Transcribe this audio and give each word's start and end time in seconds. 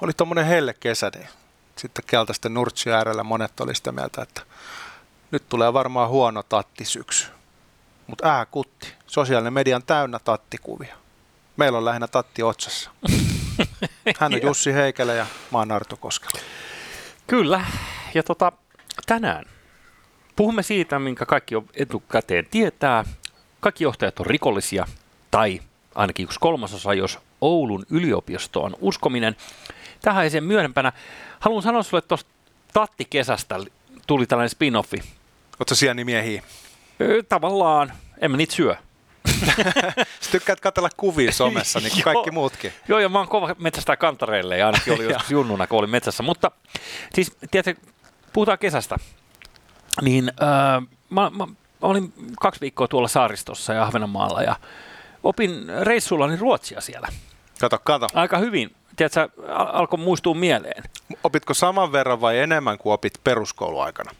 oli 0.00 0.12
tuommoinen 0.12 0.46
helle 0.46 0.74
kesä, 0.74 1.10
niin 1.14 1.28
sitten 1.76 2.04
keltaisten 2.06 2.54
nurtsi 2.54 2.92
äärellä 2.92 3.22
monet 3.22 3.60
oli 3.60 3.74
sitä 3.74 3.92
mieltä, 3.92 4.22
että 4.22 4.42
nyt 5.30 5.48
tulee 5.48 5.72
varmaan 5.72 6.08
huono 6.08 6.42
tattisyksy. 6.42 7.26
Mutta 8.06 8.28
ää 8.28 8.46
kutti, 8.46 8.94
sosiaalinen 9.06 9.52
media 9.52 9.76
on 9.76 9.82
täynnä 9.82 10.18
tattikuvia. 10.18 10.96
Meillä 11.56 11.78
on 11.78 11.84
lähinnä 11.84 12.06
tatti 12.06 12.42
otsassa. 12.42 12.90
Hän 14.20 14.34
on 14.34 14.42
Jussi 14.42 14.72
Heikelä 14.72 15.14
ja 15.14 15.26
mä 15.52 15.58
oon 15.58 15.72
Arto 15.72 15.96
Koskela. 15.96 16.40
Kyllä, 17.26 17.64
ja 18.14 18.22
tota, 18.22 18.52
tänään 19.06 19.44
puhumme 20.36 20.62
siitä, 20.62 20.98
minkä 20.98 21.26
kaikki 21.26 21.56
on 21.56 21.68
etukäteen 21.74 22.46
tietää. 22.50 23.04
Kaikki 23.60 23.84
johtajat 23.84 24.20
on 24.20 24.26
rikollisia, 24.26 24.86
tai 25.30 25.60
ainakin 25.98 26.24
yksi 26.24 26.40
kolmasosa, 26.40 26.94
jos 26.94 27.18
Oulun 27.40 27.86
yliopisto 27.90 28.62
on 28.62 28.76
uskominen. 28.80 29.36
Tähän 30.02 30.30
sen 30.30 30.44
myöhempänä. 30.44 30.92
Haluan 31.40 31.62
sanoa 31.62 31.82
sulle 31.82 32.02
tuosta 32.02 32.30
Tatti-kesästä 32.72 33.60
tuli 34.06 34.26
tällainen 34.26 34.50
spin-offi. 34.50 35.04
Oletko 35.58 35.74
siellä 35.74 36.04
miehiä? 36.04 36.42
Tavallaan. 37.28 37.92
En 38.20 38.30
mä 38.30 38.36
niitä 38.36 38.54
syö. 38.54 38.76
Sä 40.20 40.30
tykkäät 40.30 40.60
katsella 40.60 40.88
kuvia 40.96 41.32
somessa, 41.32 41.80
niin 41.80 41.92
kuin 41.92 42.02
kaikki 42.14 42.30
muutkin. 42.30 42.72
Joo, 42.88 42.98
ja 42.98 43.08
mä 43.08 43.18
oon 43.18 43.28
kova 43.28 43.56
metsästä 43.58 43.96
kantareille, 43.96 44.58
ja 44.58 44.66
ainakin 44.66 44.92
oli 44.92 45.04
joskus 45.12 45.30
junnuna, 45.30 45.66
kun 45.66 45.78
olin 45.78 45.90
metsässä. 45.90 46.22
Mutta 46.22 46.50
siis, 47.14 47.36
tiedätkö, 47.50 47.86
puhutaan 48.32 48.58
kesästä. 48.58 48.96
Niin 50.02 50.32
äh, 50.42 50.88
mä, 51.10 51.30
mä, 51.30 51.46
olin 51.82 52.12
kaksi 52.40 52.60
viikkoa 52.60 52.88
tuolla 52.88 53.08
saaristossa 53.08 53.72
ja 53.72 53.82
Ahvenanmaalla, 53.82 54.42
ja 54.42 54.56
opin 55.22 55.66
reissullani 55.82 56.36
ruotsia 56.36 56.80
siellä. 56.80 57.08
Kato, 57.60 57.78
kato. 57.84 58.06
Aika 58.14 58.38
hyvin. 58.38 58.74
Tiedätkö, 58.96 59.28
al- 59.48 59.66
alkoi 59.72 59.98
muistua 59.98 60.34
mieleen. 60.34 60.84
Opitko 61.24 61.54
saman 61.54 61.92
verran 61.92 62.20
vai 62.20 62.38
enemmän 62.38 62.78
kuin 62.78 62.92
opit 62.92 63.12
peruskouluaikana? 63.24 64.10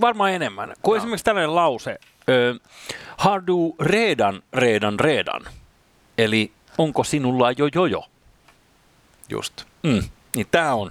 Varmaan 0.00 0.32
enemmän. 0.32 0.74
Kuin 0.82 0.98
esimerkiksi 0.98 1.24
tällainen 1.24 1.54
lause. 1.54 1.98
Ö, 2.28 2.54
har 3.16 3.42
du 3.46 3.76
redan, 3.80 4.42
redan, 4.54 5.00
redan? 5.00 5.42
Eli 6.18 6.52
onko 6.78 7.04
sinulla 7.04 7.52
jo 7.52 7.68
jo 7.74 7.86
jo? 7.86 8.04
Just. 9.28 9.64
Mm. 9.82 10.02
Niin 10.36 10.46
tää 10.50 10.74
on. 10.74 10.90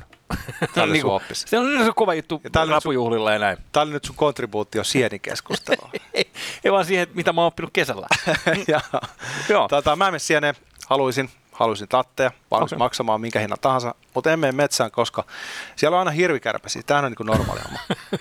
Tää 0.73 0.83
oli 0.83 0.93
Niinku. 0.93 1.21
Se 1.33 1.59
on 1.59 1.85
se 1.85 1.91
kova 1.95 2.13
juttu 2.13 2.41
Ja 2.43 2.49
nyt 2.49 2.53
sun- 2.63 2.69
rapujuhlilla 2.69 3.31
ja 3.31 3.39
näin. 3.39 3.57
Tämä 3.71 3.83
oli 3.83 3.91
nyt 3.91 4.05
sun 4.05 4.15
kontribuutio 4.15 4.83
sienikeskusteluun. 4.83 5.91
Ei, 6.13 6.31
ei 6.63 6.71
vaan 6.71 6.85
siihen, 6.85 7.07
mitä 7.13 7.33
mä 7.33 7.41
oon 7.41 7.47
oppinut 7.47 7.73
kesällä. 7.73 8.07
ja, 8.67 8.81
Joo. 9.49 9.67
tota, 9.67 9.95
mä 9.95 10.05
menen 10.05 10.19
sieneen, 10.19 10.55
haluaisin, 10.87 11.29
haluaisin 11.51 11.87
tatteja, 11.87 12.31
valmis 12.51 12.73
okay. 12.73 12.77
maksamaan 12.77 13.21
minkä 13.21 13.39
hinnan 13.39 13.59
tahansa, 13.61 13.95
mutta 14.13 14.31
en 14.31 14.39
mene 14.39 14.51
metsään, 14.51 14.91
koska 14.91 15.23
siellä 15.75 15.95
on 15.95 15.99
aina 15.99 16.11
hirvikärpäsiä. 16.11 16.81
Tämähän 16.85 17.05
on 17.05 17.11
niin 17.11 17.17
kuin 17.17 17.27
normaali 17.27 17.61
homma. 17.61 17.79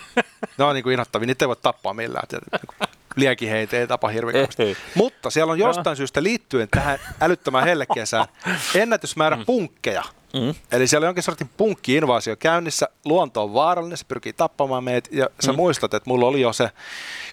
ne 0.58 0.64
on 0.64 0.74
niin 0.74 0.82
kuin 0.82 0.92
inhottavia, 0.92 1.26
niitä 1.26 1.44
ei 1.44 1.48
voi 1.48 1.56
tappaa 1.56 1.94
millään. 1.94 2.26
Niin 2.32 2.42
kuin 2.66 2.88
liekiheitä 3.16 3.76
ei 3.76 3.86
tapa 3.86 4.08
hirvikärpäsiä. 4.08 4.66
Ei. 4.66 4.76
Mutta 4.94 5.30
siellä 5.30 5.52
on 5.52 5.58
jostain 5.58 5.96
syystä 5.96 6.22
liittyen 6.22 6.68
tähän 6.70 6.98
älyttömään 7.20 7.64
hellekesään 7.64 8.26
ennätysmäärä 8.74 9.38
punkkeja. 9.46 10.04
Mm. 10.34 10.54
Eli 10.72 10.86
siellä 10.86 11.04
on 11.04 11.08
jonkin 11.08 11.22
sortin 11.22 11.50
punkki-invaasio 11.56 12.36
käynnissä, 12.36 12.88
luonto 13.04 13.42
on 13.42 13.54
vaarallinen, 13.54 13.98
se 13.98 14.04
pyrkii 14.08 14.32
tappamaan 14.32 14.84
meitä, 14.84 15.10
ja 15.12 15.28
sä 15.40 15.52
mm. 15.52 15.56
muistat, 15.56 15.94
että 15.94 16.10
mulla 16.10 16.26
oli 16.26 16.40
jo 16.40 16.52
se 16.52 16.70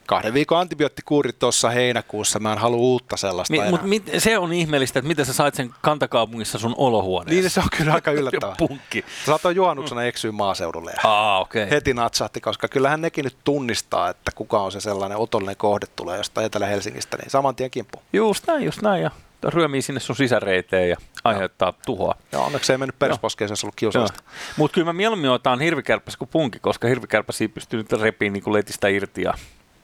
kahden 0.06 0.34
viikon 0.34 0.60
antibioottikuuri 0.60 1.34
tuossa 1.34 1.70
heinäkuussa, 1.70 2.40
mä 2.40 2.52
en 2.52 2.58
halua 2.58 2.78
uutta 2.78 3.18
sellaista 3.18 3.52
Mi, 3.52 3.58
enää. 3.60 3.72
mut 3.72 3.84
mit, 3.84 4.12
se 4.18 4.38
on 4.38 4.54
ihmeellistä, 4.54 5.00
että 5.00 5.08
miten 5.08 5.26
sä 5.26 5.34
sait 5.34 5.56
sen 5.56 5.74
kantakaupungissa 5.82 6.60
sun 6.60 6.76
olohuoneessa. 6.78 7.42
Niin 7.42 7.50
se 7.50 7.60
on 7.60 7.68
kyllä 7.78 7.94
aika 7.94 8.12
yllättävää. 8.22 8.56
Punkki. 8.58 9.06
Saatoin 9.26 9.56
juhannuksena 9.56 10.04
eksyä 10.04 10.32
maaseudulle 10.32 10.92
ja 10.92 11.10
Aa. 11.10 11.40
Okay. 11.40 11.70
heti 11.70 11.94
natsahti, 11.94 12.42
koska 12.42 12.68
kyllähän 12.68 13.02
nekin 13.02 13.24
nyt 13.24 13.38
tunnistaa, 13.44 14.10
että 14.10 14.32
kuka 14.36 14.62
on 14.62 14.72
se 14.72 14.82
sellainen 14.82 15.18
otollinen 15.18 15.58
kohde 15.58 15.86
tulee 15.96 16.18
jostain 16.18 16.46
Etelä-Helsingistä, 16.46 17.18
niin 17.18 17.30
saman 17.30 17.56
tien 17.56 17.72
kimppu. 17.72 18.02
Just 18.14 18.48
näin, 18.48 18.66
just 18.66 18.82
näin. 18.82 19.04
Ja 19.04 19.12
ryömii 19.44 19.82
sinne 19.82 20.00
sun 20.00 20.16
sisäreiteen 20.16 20.90
ja 20.90 20.96
aiheuttaa 21.24 21.74
tuhoa. 21.86 22.16
Ja 22.32 22.40
onneksi 22.40 22.72
ei 22.72 22.78
mennyt 22.78 23.00
persposkeen, 23.00 23.48
se 23.48 23.52
olisi 23.52 23.66
ollut 23.66 23.76
kiusallista. 23.76 24.24
Mutta 24.58 24.76
kyllä 24.76 24.86
mä 24.86 24.94
mieluummin 24.94 25.30
otan 25.30 25.60
hirvikärpäs 25.60 26.18
kuin 26.18 26.30
punki, 26.30 26.60
koska 26.60 26.88
hirvikärpäsiä 26.88 27.50
pystyy 27.50 27.80
nyt 27.80 28.02
repiin 28.02 28.34
niin 28.34 28.54
letistä 28.54 28.88
irti. 28.88 29.22
Ja 29.22 29.34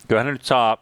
kyllähän 0.08 0.25
ne 0.25 0.31
nyt 0.31 0.46
saa 0.46 0.78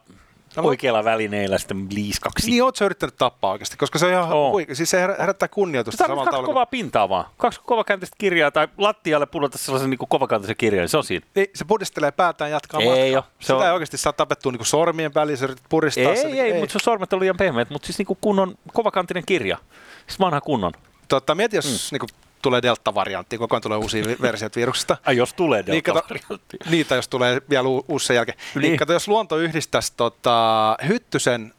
No, 0.56 0.62
no, 0.62 0.68
oikealla 0.68 1.04
välineellä 1.04 1.58
sitten 1.58 1.86
liiskaksi. 1.90 2.50
Niin 2.50 2.62
oot 2.62 2.76
sä 2.76 2.84
yrittänyt 2.84 3.16
tappaa 3.16 3.50
oikeasti, 3.52 3.76
koska 3.76 3.98
se 3.98 4.06
on 4.06 4.12
ihan 4.12 4.28
huikea. 4.52 4.74
Siis 4.74 4.90
se 4.90 5.00
herä- 5.00 5.16
herättää 5.18 5.46
Se 5.46 5.52
kunnioitusta 5.54 5.98
tarvitsee 5.98 6.12
samalla 6.14 6.24
kaksi 6.24 6.30
tavalla. 6.34 6.46
kuin- 6.46 6.54
kovaa 6.54 6.66
pintaa 6.66 7.08
vaan. 7.08 7.24
Kaksi 7.36 7.60
kovakäänteistä 7.64 8.14
kirjaa 8.18 8.50
tai 8.50 8.68
lattialle 8.78 9.26
pudota 9.26 9.58
sellaisen 9.58 9.90
niin 9.90 9.98
kovakäänteisen 10.08 10.56
kirjan, 10.56 10.80
niin 10.82 10.88
se 10.88 10.96
on 10.96 11.04
siinä. 11.04 11.26
Ei, 11.36 11.50
se 11.54 11.64
pudistelee 11.64 12.10
päätään 12.10 12.50
jatkaa 12.50 12.80
Ei 12.80 12.86
matkaa. 13.14 13.18
oo, 13.18 13.34
se 13.40 13.44
Sitä 13.46 13.56
on- 13.56 13.64
ei 13.66 13.72
oikeasti 13.72 13.96
saa 13.96 14.12
tapettua 14.12 14.52
niin 14.52 14.66
sormien 14.66 15.14
väliin, 15.14 15.38
sä 15.38 15.44
yrität 15.44 15.64
puristaa 15.68 16.04
Ei, 16.04 16.16
sen. 16.16 16.30
ei, 16.30 16.40
ei, 16.40 16.60
mutta 16.60 16.72
se 16.72 16.78
sormet 16.82 17.12
on 17.12 17.20
liian 17.20 17.36
pehmeät, 17.36 17.70
mutta 17.70 17.86
siis 17.86 17.98
niin 17.98 18.18
kunnon 18.20 18.54
kovakantinen 18.72 19.22
kirja. 19.26 19.58
Siis 20.06 20.20
vanha 20.20 20.40
kunnon. 20.40 20.72
Tota, 21.08 21.34
mieti, 21.34 21.56
jos 21.56 21.90
mm. 21.92 21.98
niin 21.98 22.08
tulee 22.42 22.62
delta-variantti, 22.62 23.38
koko 23.38 23.54
ajan 23.56 23.62
tulee 23.62 23.78
uusia 23.78 24.04
versioita 24.22 24.60
viruksesta. 24.60 24.96
Ai 25.06 25.16
jos 25.16 25.34
tulee 25.34 25.62
Niin, 25.62 25.84
delta-variantti. 25.84 26.56
niitä, 26.70 26.94
jos 26.94 27.08
tulee 27.08 27.42
vielä 27.50 27.68
u- 27.68 27.84
uusi 27.88 28.06
sen 28.06 28.16
jälkeen. 28.16 28.38
Niin. 28.38 28.46
Niin. 28.62 28.70
niin 28.70 28.78
kato, 28.78 28.92
jos 28.92 29.08
luonto 29.08 29.38
yhdistäisi 29.38 29.92
tota, 29.96 30.76
hyttysen 30.88 31.54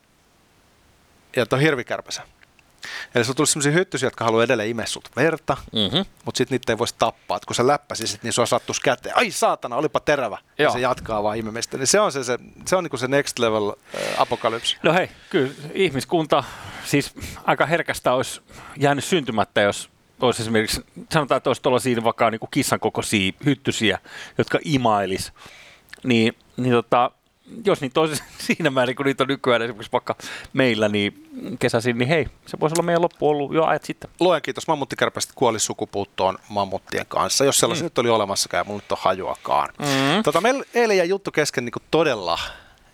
ja 1.36 1.46
tuon 1.46 1.62
hirvikärpäsen. 1.62 2.26
Eli 3.16 3.24
sulla 3.24 3.36
tulisi 3.36 3.52
sellaisia 3.54 3.72
hyttysiä, 3.72 4.08
jotka 4.08 4.26
haluaa 4.26 4.44
edelleen 4.44 4.70
imeä 4.70 4.86
sulta 4.86 5.10
verta, 5.16 5.58
Mm-hmm. 5.74 6.06
mutta 6.26 6.38
sitten 6.38 6.56
niitä 6.56 6.72
ei 6.74 6.78
voisi 6.78 6.96
tappaa. 7.00 7.38
Et 7.38 7.46
kun 7.46 7.56
sä 7.56 7.68
läppäsisit, 7.68 8.24
niin 8.24 8.34
sua 8.34 8.46
sattuisi 8.46 8.82
käteen. 8.82 9.18
Ai 9.18 9.32
saatana, 9.32 9.76
olipa 9.76 10.00
terävä. 10.00 10.38
Ja 10.58 10.64
Joo. 10.64 10.74
se 10.74 10.80
jatkaa 10.80 11.24
vaan 11.24 11.38
imemistä. 11.38 11.78
Niin 11.78 11.88
se 11.88 12.00
on 12.00 12.12
se, 12.12 12.24
se, 12.24 12.38
se, 12.66 12.76
on 12.76 12.84
niinku 12.84 12.98
se 12.98 13.08
next 13.08 13.40
level 13.40 13.70
äh, 13.70 14.02
apokalypsi. 14.18 14.78
No 14.84 14.94
hei, 14.94 15.10
kyllä 15.30 15.52
ihmiskunta 15.74 16.44
siis 16.86 17.14
aika 17.44 17.66
herkästä 17.66 18.14
olisi 18.14 18.42
jäänyt 18.78 19.04
syntymättä, 19.04 19.62
jos 19.62 19.90
olisi 20.22 20.41
esimerkiksi, 20.41 20.85
sanotaan, 21.13 21.38
että 21.38 21.50
olisi 21.50 21.62
tuollaisia 21.62 22.03
vaikka 22.03 22.31
niin 22.31 22.40
kissan 22.51 22.79
kokoisia 22.79 23.31
hyttysiä, 23.46 24.00
jotka 24.38 24.59
imailis, 24.63 25.34
niin, 26.03 26.34
niin 26.57 26.72
tota, 26.72 27.12
jos 27.66 27.81
niitä 27.81 28.00
olisi 28.00 28.23
siinä 28.47 28.69
määrin, 28.69 28.96
kun 28.96 29.06
niitä 29.06 29.23
on 29.23 29.28
nykyään 29.28 29.62
esimerkiksi 29.62 29.91
vaikka 29.91 30.16
meillä, 30.53 30.90
niin 30.90 31.29
kesäisin, 31.59 31.97
niin 31.97 32.07
hei, 32.07 32.28
se 32.46 32.59
voisi 32.59 32.73
olla 32.78 32.85
meidän 32.85 33.02
loppu 33.02 33.29
ollut 33.29 33.53
jo 33.53 33.66
ajat 33.66 33.84
sitten. 33.84 34.09
Luen 34.19 34.41
kiitos, 34.41 34.68
mammuttikärpäset 34.68 35.31
kuoli 35.35 35.59
sukupuuttoon 35.59 36.38
mammuttien 36.50 37.06
kanssa, 37.06 37.46
jos 37.46 37.59
sellaisia 37.59 37.84
mm. 37.84 37.85
nyt 37.85 37.97
oli 37.97 38.09
olemassakaan 38.09 38.59
ja 38.59 38.63
mulla 38.63 38.81
nyt 38.81 38.91
on 38.91 38.97
hajuakaan. 39.02 39.69
Mm. 39.79 40.23
Tota, 40.23 40.41
meillä 40.41 40.63
eilen 40.73 40.97
jäi 40.97 41.09
juttu 41.09 41.31
kesken 41.31 41.66
niin 41.66 41.73
todella 41.91 42.40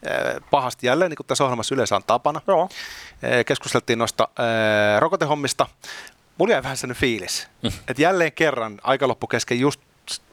eh, 0.03 0.41
pahasti 0.51 0.87
jälleen, 0.87 1.11
niin 1.11 1.17
kuin 1.17 1.27
tässä 1.27 1.43
ohjelmassa 1.43 1.75
yleensä 1.75 1.95
on 1.95 2.03
tapana. 2.07 2.41
Joo. 2.47 2.69
Eh, 3.23 3.45
Keskusteltiin 3.45 3.99
noista 3.99 4.27
eh, 4.39 4.99
rokotehommista. 4.99 5.67
Mulla 6.39 6.53
jäi 6.53 6.63
vähän 6.63 6.77
sellainen 6.77 7.01
fiilis, 7.01 7.47
mm. 7.63 7.71
että 7.87 8.01
jälleen 8.01 8.31
kerran 8.31 8.79
aika 8.83 9.07
loppu 9.07 9.27
kesken 9.27 9.59
just 9.59 9.81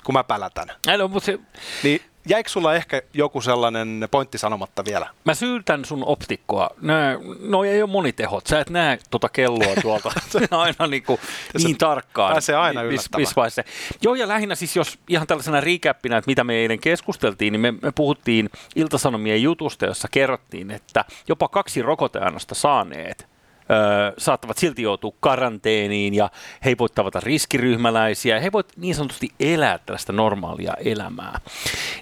kun 0.05 0.13
mä 0.13 0.25
pälätän. 0.25 0.69
No, 0.99 1.09
mutta 1.09 1.27
se, 1.27 1.39
Niin 1.83 2.01
jäikö 2.29 2.51
sulla 2.51 2.75
ehkä 2.75 3.03
joku 3.15 3.41
sellainen 3.41 4.09
pointti 4.11 4.39
sanomatta 4.39 4.85
vielä? 4.85 5.07
Mä 5.25 5.35
syytän 5.35 5.85
sun 5.85 6.05
optikkoa. 6.05 6.71
Nää, 6.81 7.17
no 7.41 7.65
ei 7.65 7.83
ole 7.83 7.91
monitehot. 7.91 8.47
Sä 8.47 8.61
et 8.61 8.71
näe 8.71 8.99
tuota 9.11 9.29
kelloa 9.29 9.75
tuolta 9.83 10.13
aina 10.51 10.87
niinku 10.87 11.21
niin 11.59 11.79
tarkkaan. 11.79 12.33
pääsee 12.33 12.57
aina 12.57 12.83
missä 12.83 13.11
vaiheessa. 13.37 13.63
Joo, 14.03 14.15
ja 14.15 14.29
lähinnä 14.29 14.55
siis 14.55 14.77
jos 14.77 14.99
ihan 15.09 15.27
tällaisena 15.27 15.61
recappina, 15.61 16.17
että 16.17 16.31
mitä 16.31 16.45
me 16.45 16.55
eilen 16.55 16.81
keskusteltiin, 16.81 17.53
niin 17.53 17.61
me, 17.61 17.73
me 17.73 17.93
puhuttiin 17.95 18.51
Iltasanomien 18.77 19.43
jutusta, 19.43 19.87
jossa 19.87 20.09
kerrottiin, 20.11 20.71
että 20.71 21.05
jopa 21.29 21.49
kaksi 21.49 21.83
rokoteannosta 21.83 22.55
saaneet 22.55 23.36
Öö, 23.71 24.13
saattavat 24.19 24.59
silti 24.59 24.83
joutua 24.83 25.13
karanteeniin 25.21 26.15
ja 26.15 26.31
he 26.65 26.71
ei 26.71 26.79
voi 26.79 26.89
tavata 26.89 27.21
riskiryhmäläisiä. 27.21 28.41
He 28.41 28.53
voivat 28.53 28.73
niin 28.77 28.95
sanotusti 28.95 29.29
elää 29.41 29.79
tällaista 29.79 30.13
normaalia 30.13 30.75
elämää. 30.85 31.41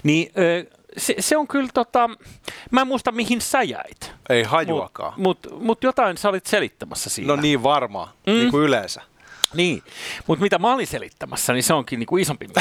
Niin 0.03 0.31
öö, 0.37 0.63
se, 0.97 1.15
se 1.19 1.37
on 1.37 1.47
kyllä 1.47 1.69
tota, 1.73 2.09
mä 2.71 2.81
en 2.81 2.87
muista 2.87 3.11
mihin 3.11 3.41
sä 3.41 3.63
jäit. 3.63 4.11
Ei 4.29 4.43
hajuakaan. 4.43 5.13
Mutta 5.17 5.49
mut, 5.49 5.63
mut 5.63 5.83
jotain 5.83 6.17
sä 6.17 6.29
olit 6.29 6.45
selittämässä 6.45 7.09
siinä. 7.09 7.35
No 7.35 7.41
niin 7.41 7.63
varmaan, 7.63 8.09
mm. 8.27 8.33
niin 8.33 8.51
kuin 8.51 8.63
yleensä. 8.63 9.01
Niin, 9.53 9.83
mutta 10.27 10.43
mitä 10.43 10.59
mä 10.59 10.73
olin 10.73 10.87
selittämässä, 10.87 11.53
niin 11.53 11.63
se 11.63 11.73
onkin 11.73 11.99
niinku 11.99 12.17
isompi. 12.17 12.47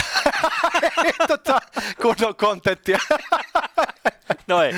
tota, 1.28 1.60
kunnon 2.02 2.36
kontenttia. 2.36 2.98
no 4.48 4.62
ei. 4.62 4.74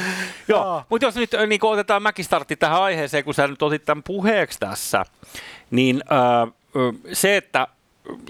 Joo, 0.48 0.62
Aa. 0.62 0.84
mutta 0.90 1.06
jos 1.06 1.14
nyt 1.14 1.34
äh, 1.34 1.46
niin 1.46 1.64
otetaan 1.64 2.02
mäkistartti 2.02 2.56
tähän 2.56 2.82
aiheeseen, 2.82 3.24
kun 3.24 3.34
sä 3.34 3.48
nyt 3.48 3.62
otit 3.62 3.84
tämän 3.84 4.02
puheeksi 4.02 4.58
tässä, 4.58 5.04
niin 5.70 6.02
äh, 6.12 6.52
se, 7.12 7.36
että 7.36 7.68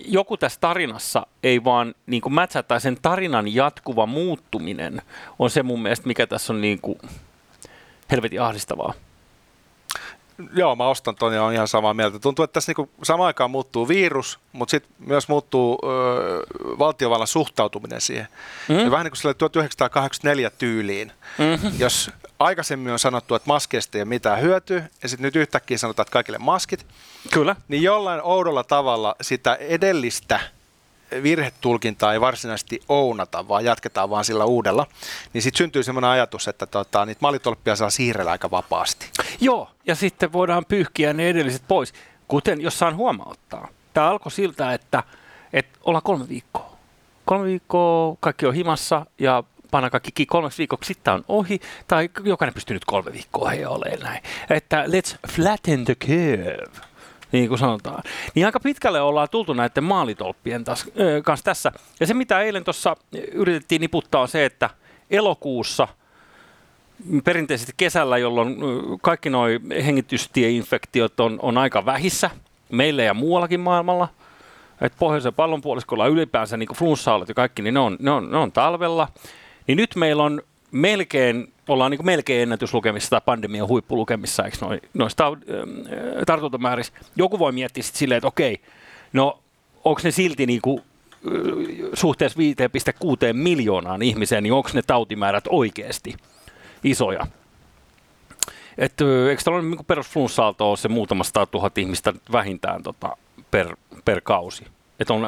joku 0.05 0.37
tässä 0.37 0.61
tarinassa 0.61 1.27
ei 1.43 1.65
vaan 1.65 1.95
niin 2.07 2.23
kuin 2.23 2.35
tai 2.69 2.81
sen 2.81 2.99
tarinan 3.03 3.55
jatkuva 3.55 4.07
muuttuminen 4.07 5.03
on 5.39 5.51
se 5.51 5.63
mun 5.63 5.83
mielestä, 5.83 6.07
mikä 6.07 6.27
tässä 6.27 6.53
on 6.53 6.61
niin 6.61 6.81
kuin 6.81 6.99
helvetin 8.11 8.43
ahdistavaa. 8.43 8.95
Joo, 10.53 10.77
mä 10.77 10.89
ostan 10.89 11.17
ton 11.17 11.35
ja 11.35 11.43
on 11.45 11.53
ihan 11.53 11.69
samaa 11.69 11.95
mieltä. 11.95 12.19
Tuntuu, 12.19 12.43
että 12.43 12.53
tässä 12.53 12.71
niinku 12.71 12.91
samaan 13.03 13.27
aikaan 13.27 13.51
muuttuu 13.51 13.89
virus, 13.89 14.39
mutta 14.53 14.71
sitten 14.71 14.93
myös 14.99 15.29
muuttuu 15.29 15.79
ö, 15.85 15.89
valtiovallan 16.79 17.27
suhtautuminen 17.27 18.01
siihen. 18.01 18.29
Mm. 18.69 18.79
Ja 18.79 18.91
vähän 18.91 19.05
niin 19.05 19.11
kuin 19.11 19.19
sille 19.19 19.35
1984 19.35 20.51
tyyliin. 20.51 21.13
Mm-hmm. 21.39 21.71
Jos 21.79 22.11
aikaisemmin 22.39 22.93
on 22.93 22.99
sanottu, 22.99 23.35
että 23.35 23.47
maskeista 23.47 23.99
ei 23.99 24.03
ole 24.03 24.09
mitään 24.09 24.41
hyötyä, 24.41 24.89
ja 25.03 25.09
sitten 25.09 25.23
nyt 25.23 25.37
yhtäkkiä 25.37 25.79
sanotaan, 25.79 26.05
että 26.05 26.13
kaikille 26.13 26.39
maskit, 26.39 26.87
Kyllä. 27.33 27.57
niin 27.69 27.83
jollain 27.83 28.21
oudolla 28.23 28.65
tavalla 28.65 29.17
sitä 29.21 29.55
edellistä 29.55 30.41
virhetulkintaa 31.23 32.13
ei 32.13 32.21
varsinaisesti 32.21 32.81
ounata, 32.89 33.49
vaan 33.49 33.65
jatketaan 33.65 34.11
vaan 34.11 34.25
sillä 34.25 34.45
uudella, 34.45 34.87
niin 35.33 35.43
sitten 35.43 35.59
syntyy 35.59 35.83
semmoinen 35.83 36.11
ajatus, 36.11 36.49
että 36.49 36.67
tota, 36.67 37.07
niitä 37.07 37.19
mallitolppia 37.23 37.77
saa 37.77 37.91
siirrellä 37.91 38.31
aika 38.31 38.51
vapaasti. 38.51 39.11
Joo, 39.41 39.71
ja 39.87 39.95
sitten 39.95 40.33
voidaan 40.33 40.65
pyyhkiä 40.65 41.13
ne 41.13 41.29
edelliset 41.29 41.63
pois, 41.69 41.95
kuten 42.29 42.61
jos 42.61 42.79
saan 42.79 42.97
huomauttaa. 42.97 43.69
Tämä 43.95 44.11
alkoi 44.11 44.33
siltä, 44.33 44.75
että, 44.75 45.03
että 45.53 45.79
ollaan 45.85 46.03
kolme 46.03 46.29
viikkoa. 46.29 46.77
Kolme 47.25 47.45
viikkoa, 47.45 48.17
kaikki 48.21 48.47
on 48.47 48.55
himassa 48.55 49.07
ja 49.19 49.45
panna 49.71 49.91
kaikki 49.91 50.27
kolmeksi 50.27 50.59
viikoksi, 50.59 50.89
sitten 50.89 51.15
on 51.15 51.25
ohi, 51.29 51.61
tai 51.89 52.11
jokainen 52.25 52.55
pystyy 52.55 52.75
nyt 52.75 52.85
kolme 52.85 53.13
viikkoa 53.13 53.51
hei 53.51 53.65
olemaan 53.65 54.01
näin. 54.01 54.23
Että 54.51 54.85
let's 54.85 55.17
flatten 55.33 55.85
the 55.85 55.95
curve 55.95 56.96
niin 57.33 57.49
kuin 57.49 57.59
sanotaan. 57.59 58.03
Niin 58.35 58.47
aika 58.47 58.61
pitkälle 58.61 59.01
ollaan 59.01 59.29
tultu 59.31 59.53
näiden 59.53 59.85
maalitolppien 59.85 60.65
taas, 60.65 60.87
ö, 61.01 61.23
kanssa 61.25 61.45
tässä. 61.45 61.73
Ja 62.01 62.07
se, 62.07 62.15
mitä 62.15 62.41
eilen 62.41 62.65
tuossa 62.65 62.97
yritettiin 63.33 63.81
niputtaa, 63.81 64.21
on 64.21 64.29
se, 64.29 64.45
että 64.45 64.71
elokuussa, 65.11 65.89
perinteisesti 67.25 67.73
kesällä, 67.77 68.19
jolloin 68.19 68.57
kaikki 69.03 69.31
nuo 69.31 69.47
hengitystieinfektiot 69.85 71.21
on, 71.21 71.39
on 71.43 71.59
aika 71.59 71.87
vähissä, 71.87 72.31
meillä 72.73 73.03
ja 73.03 73.15
muuallakin 73.15 73.61
maailmalla, 73.61 74.09
että 74.81 74.99
pohjoisen 74.99 75.35
pallonpuoliskolla 75.35 76.07
ylipäänsä 76.07 76.57
niin 76.57 76.69
flunssa 76.75 77.21
ja 77.29 77.35
kaikki, 77.35 77.63
niin 77.63 77.75
ne 77.75 77.81
on, 77.81 77.97
ne, 78.01 78.11
on, 78.11 78.31
ne 78.31 78.37
on 78.37 78.53
talvella. 78.53 79.09
Niin 79.67 79.77
nyt 79.77 79.97
meillä 79.97 80.23
on 80.23 80.43
melkein, 80.73 81.53
ollaan 81.69 81.91
niin 81.91 82.07
melkein 82.07 82.43
ennätyslukemissa 82.43 83.11
tai 83.11 83.21
pandemian 83.25 83.69
huippulukemissa, 83.69 84.45
eikö 84.45 84.57
noi, 84.61 84.81
noista 84.95 85.27
äh, 85.27 85.35
tartuntamäärissä. 86.27 86.93
Joku 87.17 87.39
voi 87.39 87.53
miettiä 87.53 87.83
sitten 87.83 87.99
silleen, 87.99 88.17
että 88.17 88.29
okei, 88.29 88.61
no 89.13 89.39
onko 89.85 90.01
ne 90.05 90.11
silti 90.11 90.47
niin 90.47 90.61
kuin, 90.63 90.79
äh, 90.79 91.91
suhteessa 91.95 92.39
5,6 92.39 93.33
miljoonaan 93.33 94.03
ihmiseen, 94.03 94.43
niin 94.43 94.53
onko 94.53 94.71
ne 94.75 94.83
tautimäärät 94.83 95.45
oikeasti 95.51 96.15
isoja? 96.85 97.27
Että 98.79 99.05
eikö 99.31 99.43
tällainen 99.43 99.71
niin 99.71 99.85
perusflunssaalto 99.85 100.69
ole 100.69 100.77
se 100.77 100.89
muutama 100.89 101.25
sata 101.25 101.47
tuhat 101.47 101.79
ihmistä 101.79 102.13
vähintään 102.33 102.83
tota, 102.83 103.17
per, 103.51 103.77
per 104.05 104.21
kausi? 104.21 104.65
Että 105.01 105.15
on, 105.15 105.23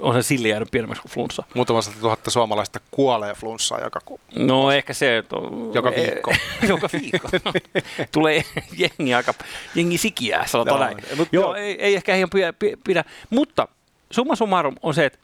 on 0.00 0.14
se 0.14 0.22
silli 0.22 0.48
jäänyt 0.48 0.70
pienemmäksi 0.70 1.02
kuin 1.02 1.12
flunssa. 1.12 1.42
Muutama 1.54 1.82
sata 1.82 1.96
tuhatta 2.00 2.30
suomalaista 2.30 2.80
kuolee 2.90 3.34
flunssaan 3.34 3.82
joka 3.82 4.00
ku... 4.04 4.20
No 4.36 4.70
ehkä 4.70 4.92
se... 4.92 5.18
Että 5.18 5.36
on, 5.36 5.70
joka 5.74 5.90
viikko. 5.96 6.34
joka 6.68 6.88
viikko. 6.92 7.28
Tulee 8.12 8.44
jengi 8.78 9.14
aika, 9.14 9.34
jengi 9.74 9.98
sikiää, 9.98 10.46
sanotaan 10.46 10.80
Joo, 10.80 10.84
näin. 10.84 11.18
mut 11.18 11.28
Joo, 11.32 11.44
joo. 11.44 11.54
ei, 11.54 11.82
ei 11.82 11.94
ehkä 11.94 12.16
ihan 12.16 12.30
pidä, 12.30 12.54
pidä. 12.84 13.04
Mutta 13.30 13.68
summa 14.10 14.36
summarum 14.36 14.74
on 14.82 14.94
se, 14.94 15.06
että 15.06 15.18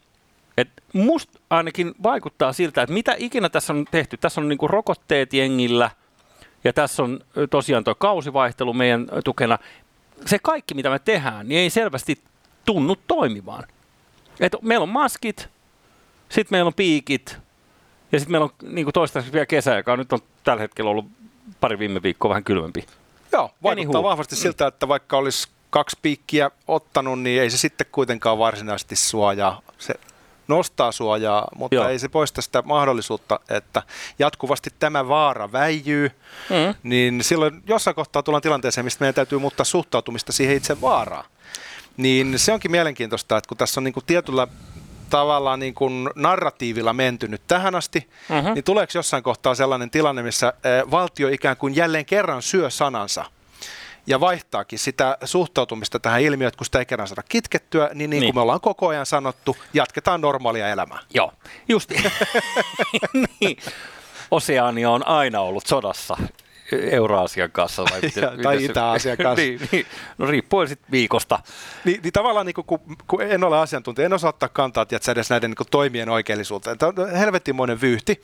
että 0.58 0.82
musta 0.92 1.38
ainakin 1.50 1.94
vaikuttaa 2.02 2.52
siltä, 2.52 2.82
että 2.82 2.92
mitä 2.92 3.14
ikinä 3.18 3.48
tässä 3.48 3.72
on 3.72 3.84
tehty. 3.90 4.16
Tässä 4.16 4.40
on 4.40 4.48
niinku 4.48 4.68
rokotteet 4.68 5.32
jengillä 5.32 5.90
ja 6.64 6.72
tässä 6.72 7.02
on 7.02 7.20
tosiaan 7.50 7.84
tuo 7.84 7.94
kausivaihtelu 7.94 8.72
meidän 8.72 9.06
tukena. 9.24 9.58
Se 10.26 10.38
kaikki, 10.38 10.74
mitä 10.74 10.90
me 10.90 10.98
tehdään, 10.98 11.48
niin 11.48 11.60
ei 11.60 11.70
selvästi 11.70 12.18
tunnu 12.64 12.96
toimivaan. 13.06 13.64
Et 14.40 14.52
meillä 14.62 14.82
on 14.82 14.88
maskit, 14.88 15.48
sitten 16.28 16.48
meillä 16.56 16.68
on 16.68 16.74
piikit 16.74 17.36
ja 18.12 18.18
sitten 18.18 18.32
meillä 18.32 18.44
on 18.44 18.50
niin 18.62 18.86
toistaiseksi 18.94 19.32
vielä 19.32 19.46
kesä, 19.46 19.76
joka 19.76 19.92
on 19.92 19.98
nyt 19.98 20.12
on 20.12 20.18
tällä 20.44 20.60
hetkellä 20.60 20.90
ollut 20.90 21.06
pari 21.60 21.78
viime 21.78 22.02
viikkoa 22.02 22.28
vähän 22.28 22.44
kylmempi. 22.44 22.86
Joo, 23.32 23.50
vaikuttaa 23.62 23.70
Anywho. 23.90 24.02
vahvasti 24.02 24.36
siltä, 24.36 24.66
että 24.66 24.88
vaikka 24.88 25.16
olisi 25.16 25.48
kaksi 25.70 25.96
piikkiä 26.02 26.50
ottanut, 26.68 27.20
niin 27.20 27.42
ei 27.42 27.50
se 27.50 27.58
sitten 27.58 27.86
kuitenkaan 27.92 28.38
varsinaisesti 28.38 28.96
suojaa. 28.96 29.60
Se 29.78 29.94
nostaa 30.48 30.92
suojaa, 30.92 31.48
mutta 31.56 31.74
Joo. 31.74 31.88
Ei 31.88 31.98
se 31.98 32.08
poista 32.08 32.42
sitä 32.42 32.62
mahdollisuutta, 32.62 33.40
että 33.48 33.82
jatkuvasti 34.18 34.70
tämä 34.78 35.08
vaara 35.08 35.52
väijyy, 35.52 36.10
Mm. 36.50 36.74
niin 36.82 37.24
silloin 37.24 37.62
jossain 37.66 37.94
kohtaa 37.94 38.22
tullaan 38.22 38.42
tilanteeseen, 38.42 38.84
mistä 38.84 39.02
meidän 39.02 39.14
täytyy 39.14 39.38
muuttaa 39.38 39.64
suhtautumista 39.64 40.32
siihen 40.32 40.56
itse 40.56 40.80
vaaraan. 40.80 41.24
Niin 41.98 42.38
se 42.38 42.52
onkin 42.52 42.70
mielenkiintoista, 42.70 43.36
että 43.36 43.48
kun 43.48 43.56
tässä 43.56 43.80
on 43.80 43.84
niin 43.84 43.94
kuin 43.94 44.04
tietyllä 44.06 44.46
tavallaan 45.10 45.60
niin 45.60 45.74
kuin 45.74 46.10
narratiivilla 46.14 46.92
menty 46.92 47.28
nyt 47.28 47.42
tähän 47.48 47.74
asti, 47.74 48.08
Mhm. 48.28 48.52
niin 48.54 48.64
tuleeko 48.64 48.90
jossain 48.94 49.22
kohtaa 49.22 49.54
sellainen 49.54 49.90
tilanne, 49.90 50.22
missä 50.22 50.48
eh, 50.48 50.90
valtio 50.90 51.28
ikään 51.28 51.56
kuin 51.56 51.76
jälleen 51.76 52.06
kerran 52.06 52.42
syö 52.42 52.70
sanansa 52.70 53.24
ja 54.06 54.20
vaihtaakin 54.20 54.78
sitä 54.78 55.18
suhtautumista 55.24 55.98
tähän 56.00 56.20
ilmiöön, 56.22 56.48
että 56.48 56.58
kun 56.58 56.64
sitä 56.64 56.78
ei 56.78 56.86
kerran 56.86 57.08
saada 57.08 57.22
kitkettyä, 57.28 57.84
niin 57.86 57.98
niin, 57.98 58.10
Niin. 58.10 58.20
niin 58.20 58.28
kuin 58.28 58.34
me 58.34 58.40
ollaan 58.42 58.60
koko 58.60 58.88
ajan 58.88 59.06
sanottu, 59.06 59.56
jatketaan 59.74 60.20
normaalia 60.20 60.68
elämää. 60.68 60.98
Joo, 61.14 61.32
just 61.68 61.90
niin. 63.40 63.56
Oseania 64.30 64.90
on 64.90 65.06
aina 65.08 65.40
ollut 65.40 65.66
sodassa 65.66 66.16
Euraasian 66.72 67.50
kanssa. 67.52 67.84
Vai 67.84 68.00
miten- 68.02 68.22
Ja- 68.22 68.32
tai 68.42 68.64
Itä-Aasian 68.64 69.16
kanssa. 69.26 69.42
niin, 69.44 69.60
niin. 69.72 69.86
No 70.18 70.26
riippuen 70.26 70.68
sitten 70.68 70.90
viikosta. 70.92 71.38
Niin, 71.84 72.00
niin 72.02 72.12
tavallaan 72.12 72.46
niin 72.46 72.54
kuin, 72.54 72.64
kun, 72.64 72.80
kun 73.06 73.22
en 73.22 73.44
ole 73.44 73.58
asiantuntija, 73.58 74.06
en 74.06 74.12
osaa 74.12 74.28
ottaa 74.28 74.48
kantaa 74.48 74.86
tiedätkö, 74.86 75.12
edes 75.12 75.30
näiden 75.30 75.50
niin 75.50 75.56
kuin, 75.56 75.66
toimien 75.70 76.08
oikeellisuuteen. 76.08 76.78
Tämä 76.78 76.92
on 76.96 77.10
helvettinmoinen 77.10 77.80
vyyhti. 77.80 78.22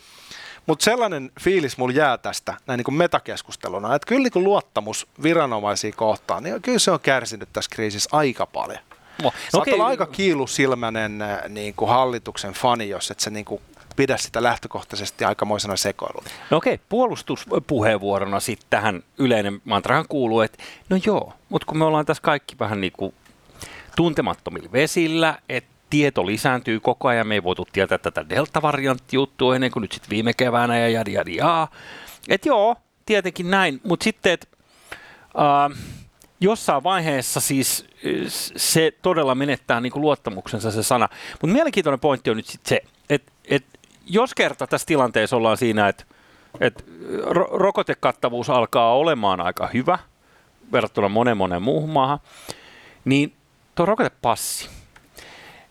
Mutta 0.67 0.85
sellainen 0.85 1.31
fiilis 1.41 1.79
mulla 1.79 1.95
jää 1.95 2.19
tästä 2.19 2.55
näin 2.67 2.79
niin 2.79 2.85
kuin 2.85 2.95
metakeskusteluna, 2.95 3.95
että 3.95 4.07
kyllä 4.07 4.23
niin 4.23 4.33
kuin 4.33 4.45
luottamus 4.45 5.07
viranomaisia 5.23 5.93
kohtaan, 5.93 6.43
niin 6.43 6.63
kyllä 6.63 6.79
se 6.79 6.91
on 6.91 7.01
kärsinyt 7.01 7.49
tässä 7.53 7.71
kriisissä 7.75 8.11
aika 8.13 8.47
paljon. 8.47 8.79
No, 9.23 9.31
Sä 9.53 9.59
okei. 9.59 9.73
okay. 9.73 9.75
olla 9.75 9.87
aika 9.87 10.07
kiilusilmäinen 10.07 11.23
äh, 11.23 11.39
niin 11.49 11.75
kuin 11.75 11.89
hallituksen 11.89 12.53
fani, 12.53 12.89
jos 12.89 13.11
et 13.11 13.21
sä 13.21 13.31
niin 13.31 13.45
kuin 13.45 13.63
pidä 13.97 14.17
sitä 14.17 14.43
lähtökohtaisesti 14.43 15.25
aikamoisena 15.25 15.77
sekoiluna. 15.77 16.31
No 16.51 16.57
okei, 16.57 16.81
puolustuspuheenvuorona 16.89 18.41
sitten 18.41 18.67
tähän 18.71 19.03
yleinen 19.19 19.61
mantrahan 19.65 20.09
kuuluu, 20.09 20.41
että 20.41 20.63
no 20.91 20.99
joo, 21.07 21.33
mutta 21.49 21.67
kun 21.67 21.79
me 21.79 21.85
ollaan 21.85 22.07
tässä 22.07 22.23
kaikki 22.23 22.57
vähän 22.59 22.81
niin 22.81 22.93
kuin 22.93 23.15
tuntemattomilla 23.97 24.73
vesillä, 24.73 25.39
että 25.49 25.75
tieto 25.91 26.27
lisääntyy 26.27 26.81
koko 26.81 27.09
ajan, 27.09 27.27
me 27.27 27.35
ei 27.35 27.43
voitu 27.43 27.69
tietää 27.73 27.99
tätä 27.99 28.29
delta-variantti-juttua 28.29 29.55
ennen 29.55 29.71
kuin 29.71 29.81
nyt 29.81 29.93
sitten 29.93 30.11
viime 30.11 30.33
keväänä 30.33 30.79
ja 30.79 30.89
jadi 30.89 31.13
jadi 31.13 31.37
jaa. 31.37 31.69
Että 32.29 32.49
joo, 32.49 32.77
tietenkin 33.07 33.51
näin, 33.51 33.81
mutta 33.85 34.05
sitten, 34.05 34.33
että 34.33 34.47
äh, 35.39 35.79
jossain 36.41 36.83
vaiheessa 36.83 37.41
siis 37.41 37.87
äh, 37.91 38.33
se 38.57 38.93
todella 39.03 39.35
menettää 39.35 39.81
niin 39.81 39.93
luottamuksensa 39.95 40.71
se 40.71 40.83
sana. 40.83 41.09
Mutta 41.33 41.55
mielenkiintoinen 41.55 42.01
pointti 42.01 42.31
on 42.31 42.37
nyt 42.37 42.47
sitten 42.47 42.69
se, 42.69 42.94
jos 44.07 44.35
kerta 44.35 44.67
tässä 44.67 44.87
tilanteessa 44.87 45.37
ollaan 45.37 45.57
siinä, 45.57 45.89
että, 45.89 46.05
että 46.61 46.85
ro- 47.25 47.49
rokotekattavuus 47.53 48.51
alkaa 48.51 48.95
olemaan 48.95 49.41
aika 49.41 49.69
hyvä 49.75 49.99
verrattuna 50.73 51.09
monen 51.09 51.37
monen 51.37 51.63
muuhun 51.63 51.91
maahan, 51.91 52.19
niin 53.05 53.33
tuo 53.75 53.87
rokotepassi, 53.87 54.69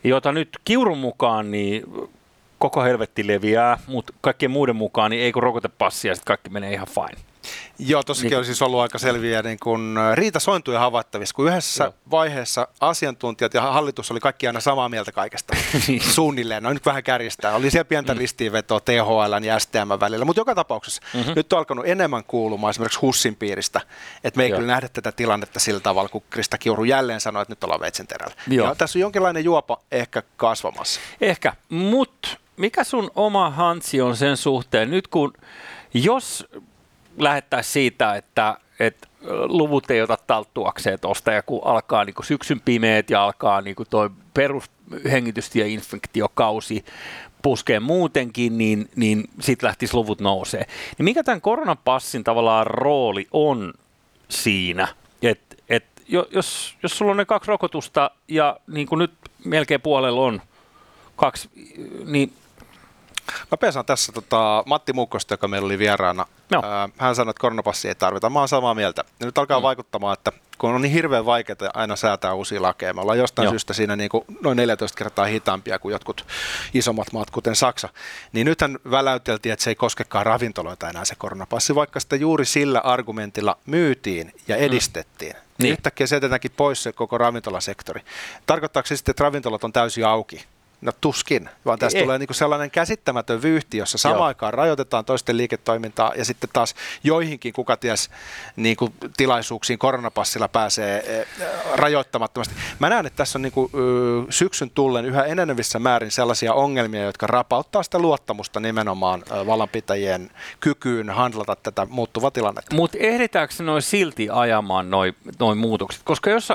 jota 0.03 0.31
nyt 0.31 0.49
kiurun 0.65 0.97
mukaan 0.97 1.51
niin 1.51 1.83
koko 2.59 2.83
helvetti 2.83 3.27
leviää, 3.27 3.79
mutta 3.87 4.13
kaikkien 4.21 4.51
muiden 4.51 4.75
mukaan 4.75 5.11
niin 5.11 5.23
ei 5.23 5.31
kun 5.31 5.43
rokotepassia 5.43 6.11
ja 6.11 6.15
sitten 6.15 6.27
kaikki 6.27 6.49
menee 6.49 6.73
ihan 6.73 6.87
fine. 6.87 7.32
Joo, 7.79 8.03
tossakin 8.03 8.29
Niin. 8.29 8.39
on 8.39 8.45
siis 8.45 8.61
ollut 8.61 8.79
aika 8.79 8.97
selviä 8.97 9.41
niin 9.41 9.57
kun 9.63 9.95
riitasointuja 10.13 10.79
havaittavissa, 10.79 11.35
kun 11.35 11.47
yhdessä 11.47 11.83
Joo. 11.83 11.93
vaiheessa 12.11 12.67
asiantuntijat 12.79 13.53
ja 13.53 13.61
hallitus 13.61 14.11
oli 14.11 14.19
kaikki 14.19 14.47
aina 14.47 14.59
samaa 14.59 14.89
mieltä 14.89 15.11
kaikesta 15.11 15.53
suunnilleen. 16.15 16.63
No 16.63 16.73
nyt 16.73 16.85
vähän 16.85 17.03
kärjistää. 17.03 17.55
Oli 17.55 17.71
siellä 17.71 17.85
pientä 17.85 18.13
mm. 18.13 18.19
ristiinvetoa 18.19 18.79
THL 18.79 19.43
ja 19.43 19.59
STM 19.59 19.99
välillä, 19.99 20.25
mutta 20.25 20.39
joka 20.39 20.55
tapauksessa 20.55 21.01
Mhm. 21.13 21.17
mm-hmm. 21.17 21.33
nyt 21.35 21.53
on 21.53 21.59
alkanut 21.59 21.85
enemmän 21.87 22.23
kuulumaan 22.23 22.69
esimerkiksi 22.69 22.99
HUSin 22.99 23.35
piiristä, 23.35 23.81
että 24.23 24.37
me 24.37 24.43
ei 24.43 24.49
Joo. 24.49 24.57
kyllä 24.59 24.73
nähdä 24.73 24.89
tätä 24.89 25.11
tilannetta 25.11 25.59
sillä 25.59 25.79
tavalla, 25.79 26.09
kun 26.09 26.23
Krista 26.29 26.57
Kiuru 26.57 26.83
jälleen 26.83 27.21
sanoi, 27.21 27.41
että 27.41 27.51
nyt 27.51 27.63
ollaan 27.63 27.81
veitsenterällä. 27.81 28.35
Joo. 28.47 28.67
Ja 28.67 28.75
tässä 28.75 28.99
on 28.99 29.01
jonkinlainen 29.01 29.43
juopa 29.43 29.77
ehkä 29.91 30.23
kasvamassa. 30.37 30.99
Ehkä, 31.21 31.53
mutta 31.69 32.29
mikä 32.57 32.83
sun 32.83 33.11
oma 33.15 33.49
hansi 33.49 34.01
on 34.01 34.17
sen 34.17 34.37
suhteen? 34.37 34.91
Nyt 34.91 35.07
kun, 35.07 35.33
jos 35.93 36.45
lähettäisiin 37.17 37.73
siitä, 37.73 38.15
että, 38.15 38.57
että 38.79 39.07
luvut 39.47 39.91
ei 39.91 40.01
ota 40.01 40.17
talttuakseen 40.27 40.99
tuosta 40.99 41.31
ja 41.31 41.43
kun 41.43 41.61
alkaa 41.65 42.05
niin 42.05 42.13
kuin 42.13 42.25
syksyn 42.25 42.61
pimeät 42.61 43.09
ja 43.09 43.23
alkaa 43.23 43.61
niin 43.61 43.75
kuin 43.75 43.89
toi 43.89 44.09
perushengitystieinfektiokausi 44.33 46.85
puskee 47.41 47.79
muutenkin, 47.79 48.57
niin, 48.57 48.89
niin 48.95 49.23
sitten 49.39 49.67
lähtisi 49.67 49.93
luvut 49.93 50.21
nousee. 50.21 50.65
Niin 50.97 51.03
mikä 51.03 51.23
tämän 51.23 51.41
koronapassin 51.41 52.23
tavallaan 52.23 52.67
rooli 52.67 53.27
on 53.31 53.73
siinä, 54.29 54.87
että 55.21 55.55
jos, 56.07 56.77
jos 56.83 56.97
sulla 56.97 57.11
on 57.11 57.17
ne 57.17 57.25
kaksi 57.25 57.47
rokotusta 57.47 58.11
ja 58.27 58.59
niin 58.67 58.87
kuin 58.87 58.99
nyt 58.99 59.11
melkein 59.45 59.81
puolella 59.81 60.21
on 60.21 60.41
kaksi, 61.15 61.49
niin 62.05 62.33
Mä 63.51 63.57
pesaan 63.57 63.85
tässä 63.85 64.11
tota, 64.11 64.63
Matti 64.65 64.93
Muukkosta, 64.93 65.33
joka 65.33 65.47
meillä 65.47 65.65
oli 65.65 65.79
vieraana. 65.79 66.25
No. 66.49 66.61
Hän 66.97 67.15
sanoi, 67.15 67.29
että 67.29 67.41
koronapassia 67.41 67.91
ei 67.91 67.95
tarvita. 67.95 68.29
Mä 68.29 68.39
oon 68.39 68.47
samaa 68.47 68.73
mieltä. 68.73 69.03
Ja 69.19 69.25
nyt 69.25 69.37
alkaa 69.37 69.59
mm. 69.59 69.63
vaikuttamaan, 69.63 70.13
että 70.13 70.31
kun 70.57 70.75
on 70.75 70.81
niin 70.81 70.91
hirveän 70.91 71.25
vaikeaa 71.25 71.71
aina 71.73 71.95
säätää 71.95 72.33
uusia 72.33 72.61
lakeja. 72.61 72.93
Me 72.93 73.01
ollaan 73.01 73.17
jostain 73.17 73.43
Joo. 73.43 73.51
syystä 73.51 73.73
siinä 73.73 73.95
niin 73.95 74.09
kuin 74.09 74.25
noin 74.41 74.57
14 74.57 74.97
kertaa 74.97 75.25
hitaampia 75.25 75.79
kuin 75.79 75.93
jotkut 75.93 76.25
isommat 76.73 77.13
maat, 77.13 77.31
kuten 77.31 77.55
Saksa. 77.55 77.89
Niin 78.33 78.45
nythän 78.45 78.79
väläyteltiin, 78.91 79.53
että 79.53 79.63
se 79.63 79.71
ei 79.71 79.75
koskekaan 79.75 80.25
ravintoloita 80.25 80.89
enää 80.89 81.05
se 81.05 81.15
koronapassi, 81.15 81.75
vaikka 81.75 81.99
sitä 81.99 82.15
juuri 82.15 82.45
sillä 82.45 82.79
argumentilla 82.79 83.57
myytiin 83.65 84.33
ja 84.47 84.55
edistettiin. 84.55 85.33
Mm. 85.33 85.63
Niin. 85.63 85.71
Yhtäkkiä 85.71 86.07
se 86.07 86.15
jätetäänkin 86.15 86.51
pois 86.57 86.83
se 86.83 86.93
koko 86.93 87.17
ravintolasektori. 87.17 88.01
Tarkoittaako 88.45 88.87
se 88.87 88.95
sitten, 88.95 89.11
että 89.11 89.23
ravintolat 89.23 89.63
on 89.63 89.73
täysin 89.73 90.05
auki? 90.05 90.45
No 90.83 90.91
tuskin, 91.01 91.49
vaan 91.65 91.79
tästä 91.79 91.99
Ei. 91.99 92.03
tulee 92.03 92.19
niinku 92.19 92.33
sellainen 92.33 92.71
käsittämätön 92.71 93.41
vyyhti, 93.41 93.77
jossa 93.77 93.97
samaan 93.97 94.17
Joo. 94.17 94.25
aikaan 94.25 94.53
rajoitetaan 94.53 95.05
toisten 95.05 95.37
liiketoimintaa 95.37 96.13
ja 96.15 96.25
sitten 96.25 96.49
taas 96.53 96.75
joihinkin, 97.03 97.53
kuka 97.53 97.77
ties, 97.77 98.09
niinku 98.55 98.93
tilaisuuksiin 99.17 99.79
koronapassilla 99.79 100.47
pääsee 100.47 101.19
eh, 101.19 101.27
rajoittamattomasti. 101.75 102.55
Mä 102.79 102.89
näen, 102.89 103.05
että 103.05 103.17
tässä 103.17 103.37
on 103.37 103.41
niinku, 103.41 103.69
ö, 103.73 104.31
syksyn 104.31 104.69
tullen 104.69 105.05
yhä 105.05 105.23
enenevissä 105.23 105.79
määrin 105.79 106.11
sellaisia 106.11 106.53
ongelmia, 106.53 107.03
jotka 107.03 107.27
rapauttaa 107.27 107.83
sitä 107.83 107.99
luottamusta 107.99 108.59
nimenomaan 108.59 109.23
vallanpitäjien 109.45 110.29
kykyyn 110.59 111.09
handlata 111.09 111.55
tätä 111.55 111.87
muuttuvaa 111.89 112.31
tilannetta. 112.31 112.75
Mutta 112.75 112.97
ehditäänkö 113.01 113.53
noin 113.63 113.81
silti 113.81 114.29
ajamaan 114.31 114.89
noin 114.89 115.15
noi 115.39 115.55
muutokset? 115.55 116.01
Koska 116.03 116.29
jos 116.29 116.49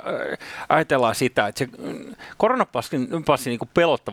ajatellaan 0.69 1.15
sitä, 1.15 1.47
että 1.47 1.59
se 1.59 1.69
mm, 1.79 2.15
koronapassin 2.37 3.09
passin 3.27 3.59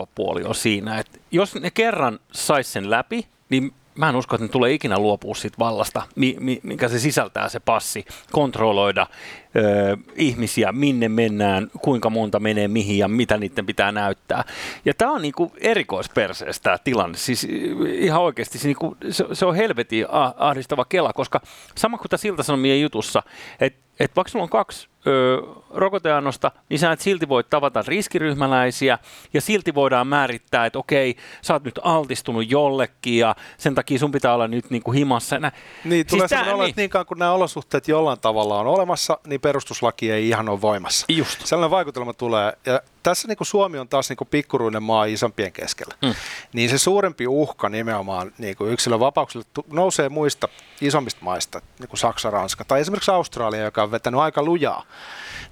pelottava 0.05 0.15
puoli 0.15 0.43
on 0.43 0.55
siinä, 0.55 0.99
että 0.99 1.19
jos 1.31 1.55
ne 1.55 1.71
kerran 1.71 2.19
sais 2.31 2.73
sen 2.73 2.89
läpi, 2.89 3.27
niin 3.49 3.73
mä 3.95 4.09
en 4.09 4.15
usko, 4.15 4.35
että 4.35 4.45
ne 4.45 4.49
tulee 4.49 4.73
ikinä 4.73 4.99
luopua 4.99 5.35
siitä 5.35 5.57
vallasta, 5.59 6.01
mi, 6.15 6.35
mi, 6.39 6.59
mikä 6.63 6.87
se 6.87 6.99
sisältää 6.99 7.49
se 7.49 7.59
passi, 7.59 8.05
kontrolloida 8.31 9.07
ö, 9.55 9.97
ihmisiä, 10.15 10.71
minne 10.71 11.09
mennään, 11.09 11.71
kuinka 11.81 12.09
monta 12.09 12.39
menee 12.39 12.67
mihin 12.67 12.97
ja 12.97 13.07
mitä 13.07 13.37
niiden 13.37 13.65
pitää 13.65 13.91
näyttää. 13.91 14.43
Ja 14.85 14.93
tämä 14.93 15.11
on 15.11 15.21
niinku 15.21 15.51
erikoisperseessä 15.57 16.63
tämä 16.63 16.77
tilanne. 16.77 17.17
Siis 17.17 17.47
ihan 17.87 18.21
oikeasti 18.21 18.57
se, 18.57 18.67
niinku, 18.67 18.97
se, 19.09 19.25
se 19.33 19.45
on 19.45 19.55
helvetin 19.55 20.05
ahdistava 20.37 20.85
kela, 20.85 21.13
koska 21.13 21.41
sama 21.75 21.97
kuin 21.97 22.09
tässä 22.09 22.27
Ilta-Sanomien 22.27 22.81
jutussa, 22.81 23.23
että 23.59 23.85
et 23.99 24.15
vaikka 24.15 24.31
sulla 24.31 24.43
on 24.43 24.49
kaksi 24.49 24.87
ö, 25.07 25.41
rokoteannosta, 25.73 26.51
niin 26.69 26.79
sä 26.79 26.91
et 26.91 27.01
silti 27.01 27.29
voi 27.29 27.43
tavata 27.43 27.83
riskiryhmäläisiä 27.87 28.99
ja 29.33 29.41
silti 29.41 29.75
voidaan 29.75 30.07
määrittää, 30.07 30.65
että 30.65 30.79
okei, 30.79 31.15
sä 31.41 31.53
oot 31.53 31.63
nyt 31.63 31.79
altistunut 31.83 32.51
jollekin 32.51 33.17
ja 33.17 33.35
sen 33.57 33.75
takia 33.75 33.99
sun 33.99 34.11
pitää 34.11 34.33
olla 34.33 34.47
nyt 34.47 34.69
niinku 34.69 34.91
himassa. 34.91 35.39
Nä, 35.39 35.51
Niin, 35.83 36.05
tulee 36.07 36.27
Siis 36.27 36.29
tää- 36.29 36.43
siis 36.43 36.53
olo, 36.53 36.63
niin. 36.63 36.69
että 36.69 36.81
niin 36.81 36.89
kauan 36.89 37.05
kun 37.05 37.19
nämä 37.19 37.31
olosuhteet 37.31 37.87
jollain 37.87 38.19
tavalla 38.19 38.59
on 38.59 38.67
olemassa, 38.67 39.17
niin 39.27 39.41
perustuslaki 39.41 40.11
ei 40.11 40.29
ihan 40.29 40.49
ole 40.49 40.61
voimassa. 40.61 41.05
Just. 41.09 41.45
Sellainen 41.45 41.71
vaikutelma 41.71 42.13
tulee. 42.13 42.53
Ja 42.65 42.81
tässä 43.05 43.27
niin 43.27 43.37
kuin 43.37 43.47
Suomi 43.47 43.79
on 43.79 43.87
taas 43.87 44.09
niin 44.09 44.17
kuin 44.17 44.27
pikkuruinen 44.27 44.83
maa 44.83 45.05
isompien 45.05 45.51
keskellä. 45.51 45.95
Mm. 46.01 46.15
Niin 46.53 46.69
se 46.69 46.77
suurempi 46.77 47.27
uhka 47.27 47.69
nimenomaan 47.69 48.31
niin 48.37 48.55
kuin 48.55 48.71
yksilön 48.71 48.99
vapauksille 48.99 49.45
nousee 49.71 50.09
muista 50.09 50.47
isommista 50.81 51.19
maista, 51.23 51.61
niin 51.79 51.89
kuin 51.89 51.99
Saksa, 51.99 52.29
Ranska 52.29 52.65
tai 52.65 52.81
esimerkiksi 52.81 53.11
Australia, 53.11 53.63
joka 53.63 53.83
on 53.83 53.91
vetänyt 53.91 54.19
aika 54.19 54.43
lujaa 54.43 54.83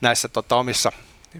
näissä 0.02 0.28
tota, 0.28 0.56
omissa 0.56 0.92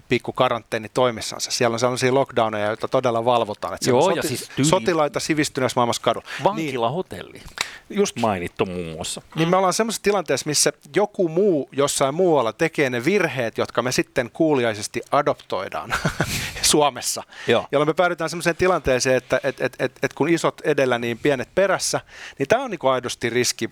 pikku 0.08 0.32
karanteenitoimissansa. 0.32 1.50
Siellä 1.50 1.74
on 1.74 1.78
sellaisia 1.78 2.14
lockdowneja, 2.14 2.66
joita 2.66 2.88
todella 2.88 3.24
valvotaan. 3.24 3.74
Että 3.74 3.90
Joo, 3.90 4.04
on 4.04 4.16
ja 4.16 4.22
soti- 4.22 4.28
siis 4.28 4.48
tyyli- 4.56 4.68
sotilaita 4.68 5.20
sivistyneessä 5.20 5.78
maailmassa 5.80 6.02
kadulla. 6.02 6.26
Niin, 6.38 6.44
Vankilahotelli 6.44 7.42
just 7.90 8.16
mainittu 8.18 8.66
muun 8.66 8.86
muassa. 8.86 9.22
niin 9.36 9.48
me 9.48 9.56
ollaan 9.56 9.72
semmoisessa 9.74 10.02
tilanteessa, 10.02 10.46
missä 10.48 10.72
joku 10.96 11.28
muu 11.28 11.68
jossain 11.72 12.14
muualla 12.14 12.52
tekee 12.52 12.90
ne 12.90 13.04
virheet, 13.04 13.58
jotka 13.58 13.82
me 13.82 13.92
sitten 13.92 14.30
kuuliaisesti 14.32 15.02
adoptoidaan 15.12 15.94
Suomessa. 16.64 17.22
Joo. 17.46 17.66
Jolloin 17.72 17.88
me 17.88 17.94
päädytään 17.94 18.30
semmoiseen 18.30 18.56
tilanteeseen, 18.56 19.16
että 19.16 19.40
et, 19.42 19.60
et, 19.60 19.76
et, 19.78 19.92
et 20.02 20.12
kun 20.12 20.28
isot 20.28 20.60
edellä, 20.60 20.98
niin 20.98 21.18
pienet 21.18 21.48
perässä, 21.54 22.00
niin 22.38 22.48
tämä 22.48 22.64
on 22.64 22.70
niinku 22.70 22.88
aidosti 22.88 23.30
riski, 23.30 23.70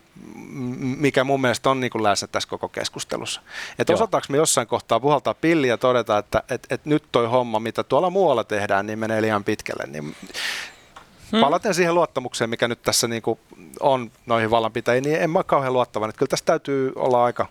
mikä 0.79 1.25
mun 1.25 1.41
mielestä 1.41 1.71
on 1.71 1.81
niinku 1.81 2.03
läsnä 2.03 2.29
tässä 2.29 2.49
koko 2.49 2.69
keskustelussa. 2.69 3.41
Että 3.79 3.93
Joo. 3.93 3.95
osataanko 3.95 4.27
me 4.31 4.37
jossain 4.37 4.67
kohtaa 4.67 5.01
puhaltaa 5.01 5.35
pilliä 5.35 5.73
ja 5.73 5.79
todeta, 5.79 6.19
että 6.19 6.43
et, 6.49 6.67
et 6.71 6.85
nyt 6.85 7.05
toi 7.13 7.27
homma, 7.27 7.61
mitä 7.61 7.83
tuolla 7.83 8.11
muualla 8.11 8.45
tehdään, 8.45 8.87
niin 8.87 8.99
menee 8.99 9.23
liian 9.23 9.45
pitkälle. 9.45 9.85
Niin 9.87 10.17
Palaten 11.41 11.75
siihen 11.75 11.95
luottamukseen, 11.95 12.51
mikä 12.51 12.69
nyt 12.69 12.83
tässä 12.83 13.09
niin 13.09 13.23
kuin 13.23 13.39
on 13.81 14.11
noihin 14.27 14.51
vallanpitäjiin, 14.51 15.05
niin 15.05 15.21
en 15.21 15.31
mä 15.31 15.39
ole 15.39 15.45
kauhean 15.45 15.73
luottavan. 15.73 16.09
Että 16.09 16.19
kyllä 16.19 16.31
tässä 16.31 16.45
täytyy 16.45 16.93
olla 16.97 17.25
aika, 17.25 17.47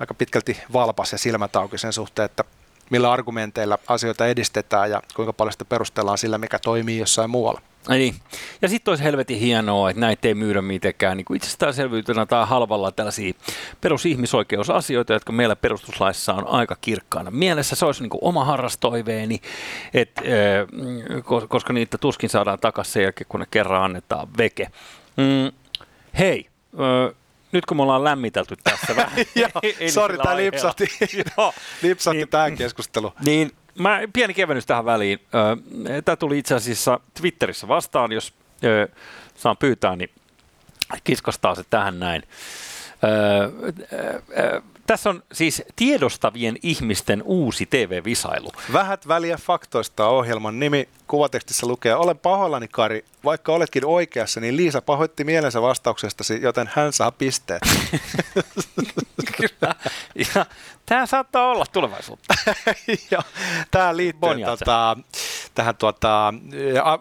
aika 0.00 0.14
pitkälti 0.14 0.60
valpas 0.72 1.12
ja 1.12 1.18
silmät 1.18 1.56
auki 1.56 1.78
sen 1.78 1.92
suhteen, 1.92 2.26
että 2.26 2.44
millä 2.90 3.12
argumenteilla 3.12 3.78
asioita 3.86 4.26
edistetään 4.26 4.90
ja 4.90 5.02
kuinka 5.14 5.32
paljon 5.32 5.52
sitä 5.52 5.64
perustellaan 5.64 6.18
sillä, 6.18 6.38
mikä 6.38 6.58
toimii 6.58 6.98
jossain 6.98 7.30
muualla. 7.30 7.60
Ai 7.88 7.98
Niin. 7.98 8.14
Ja 8.62 8.68
sitten 8.68 8.92
olisi 8.92 9.04
helvetin 9.04 9.38
hienoa, 9.38 9.90
että 9.90 10.00
näitä 10.00 10.28
ei 10.28 10.34
myydä 10.34 10.62
mitenkään 10.62 11.16
niin 11.16 11.36
itsestäänselvyytenä 11.36 12.26
tai 12.26 12.46
halvalla 12.46 12.92
tällaisia 12.92 13.32
perusihmisoikeusasioita, 13.80 15.12
jotka 15.12 15.32
meillä 15.32 15.56
perustuslaissa 15.56 16.34
on 16.34 16.46
aika 16.46 16.76
kirkkaana 16.80 17.30
mielessä. 17.30 17.76
Se 17.76 17.86
olisi 17.86 18.02
niin 18.02 18.10
kuin 18.10 18.24
oma 18.24 18.44
harrastoiveeni, 18.44 19.40
et, 19.94 20.10
ko- 21.18 21.46
koska 21.48 21.72
niitä 21.72 21.98
tuskin 21.98 22.30
saadaan 22.30 22.58
takaisin 22.58 22.92
sen 22.92 23.02
jälkeen, 23.02 23.26
kun 23.28 23.40
ne 23.40 23.46
kerran 23.50 23.82
annetaan 23.82 24.28
veke. 24.38 24.70
Mm, 25.16 25.52
hei, 26.18 26.46
nyt 27.52 27.66
kun 27.66 27.76
me 27.76 27.82
ollaan 27.82 28.04
lämmitelty 28.04 28.56
tässä 28.64 28.96
vähän. 28.96 29.12
Eilisellä 29.62 29.90
sori, 29.90 30.18
tämä 30.18 30.36
lipsahti, 30.36 30.84
lipsahti 31.82 32.16
Niin. 32.18 32.28
tähän 32.28 32.56
keskusteluun. 32.56 33.12
Niin, 33.24 33.50
mä, 33.78 34.00
pieni 34.12 34.34
kevennys 34.34 34.66
tähän 34.66 34.84
väliin. 34.84 35.18
Tämä 36.04 36.16
tuli 36.16 36.38
itse 36.38 36.54
asiassa 36.54 37.00
Twitterissä 37.20 37.68
vastaan, 37.68 38.12
jos 38.12 38.34
ö, 38.64 38.88
saan 39.34 39.56
pyytää, 39.56 39.96
niin 39.96 40.10
kiskastaa 41.04 41.54
se 41.54 41.64
tähän 41.70 41.98
näin. 42.00 42.22
Ö, 43.04 43.08
ö, 43.92 44.22
ö, 44.38 44.62
tässä 44.86 45.10
on 45.10 45.22
siis 45.32 45.62
tiedostavien 45.76 46.56
ihmisten 46.62 47.22
uusi 47.22 47.66
TV-visailu. 47.66 48.52
Vähät 48.72 49.08
väliä 49.08 49.36
faktoista 49.36 50.08
ohjelman 50.08 50.60
nimi. 50.60 50.88
Kuvatekstissä 51.10 51.66
lukee, 51.66 51.94
olen 51.94 52.18
pahoillani 52.18 52.68
Kari, 52.68 53.04
vaikka 53.24 53.52
oletkin 53.52 53.84
oikeassa, 53.84 54.40
niin 54.40 54.56
Liisa 54.56 54.82
pahoitti 54.82 55.24
mielensä 55.24 55.62
vastauksestasi, 55.62 56.42
joten 56.42 56.70
hän 56.74 56.92
saa 56.92 57.10
pisteet. 57.10 57.62
Kyllä. 59.36 59.74
Ja 60.14 60.46
tämä 60.86 61.06
saattaa 61.06 61.50
olla 61.50 61.64
tulevaisuutta. 61.72 62.34
tämä 63.70 63.96
liittyy 63.96 64.20
Bonjatse. 64.20 64.64
tota, 64.64 64.96
tähän 65.54 65.76
tuota, 65.76 66.34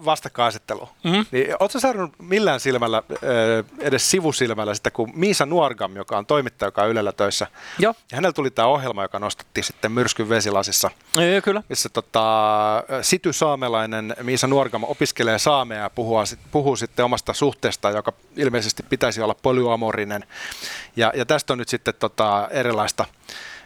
vastakkainasetteluun. 0.05 0.87
Mhm. 1.03 1.21
Niin, 1.31 1.55
Oletko 1.59 1.79
seurannut 1.79 2.13
millään 2.19 2.59
silmällä, 2.59 3.03
edes 3.79 4.11
sivusilmällä 4.11 4.73
sitä, 4.73 4.91
kun 4.91 5.11
Miisa 5.15 5.45
Nuorgam, 5.45 5.95
joka 5.95 6.17
on 6.17 6.25
toimittaja, 6.25 6.67
joka 6.67 6.83
on 6.83 6.89
Ylellä 6.89 7.11
töissä, 7.11 7.47
Joo, 7.79 7.93
ja 8.11 8.15
hänellä 8.15 8.33
tuli 8.33 8.51
tämä 8.51 8.67
ohjelma, 8.67 9.01
joka 9.01 9.19
nostettiin 9.19 9.63
sitten 9.63 9.91
myrskyn 9.91 10.29
vesilasissa, 10.29 10.91
kyllä. 11.43 11.63
missä 11.69 11.89
tota, 11.89 12.83
Sity 13.01 13.33
Saamelainen 13.33 13.98
Miisa 14.21 14.47
Nuorgam 14.47 14.83
opiskelee 14.83 15.39
saamea 15.39 15.81
ja 15.81 15.89
puhuu, 15.89 16.17
puhuu 16.51 16.75
sitten 16.75 17.05
omasta 17.05 17.33
suhteesta, 17.33 17.89
joka 17.89 18.13
ilmeisesti 18.35 18.83
pitäisi 18.83 19.21
olla 19.21 19.35
polyamorinen. 19.41 20.25
Ja, 20.95 21.11
ja 21.15 21.25
tästä 21.25 21.53
on 21.53 21.59
nyt 21.59 21.69
sitten 21.69 21.93
tota, 21.99 22.47
erilaista 22.51 23.05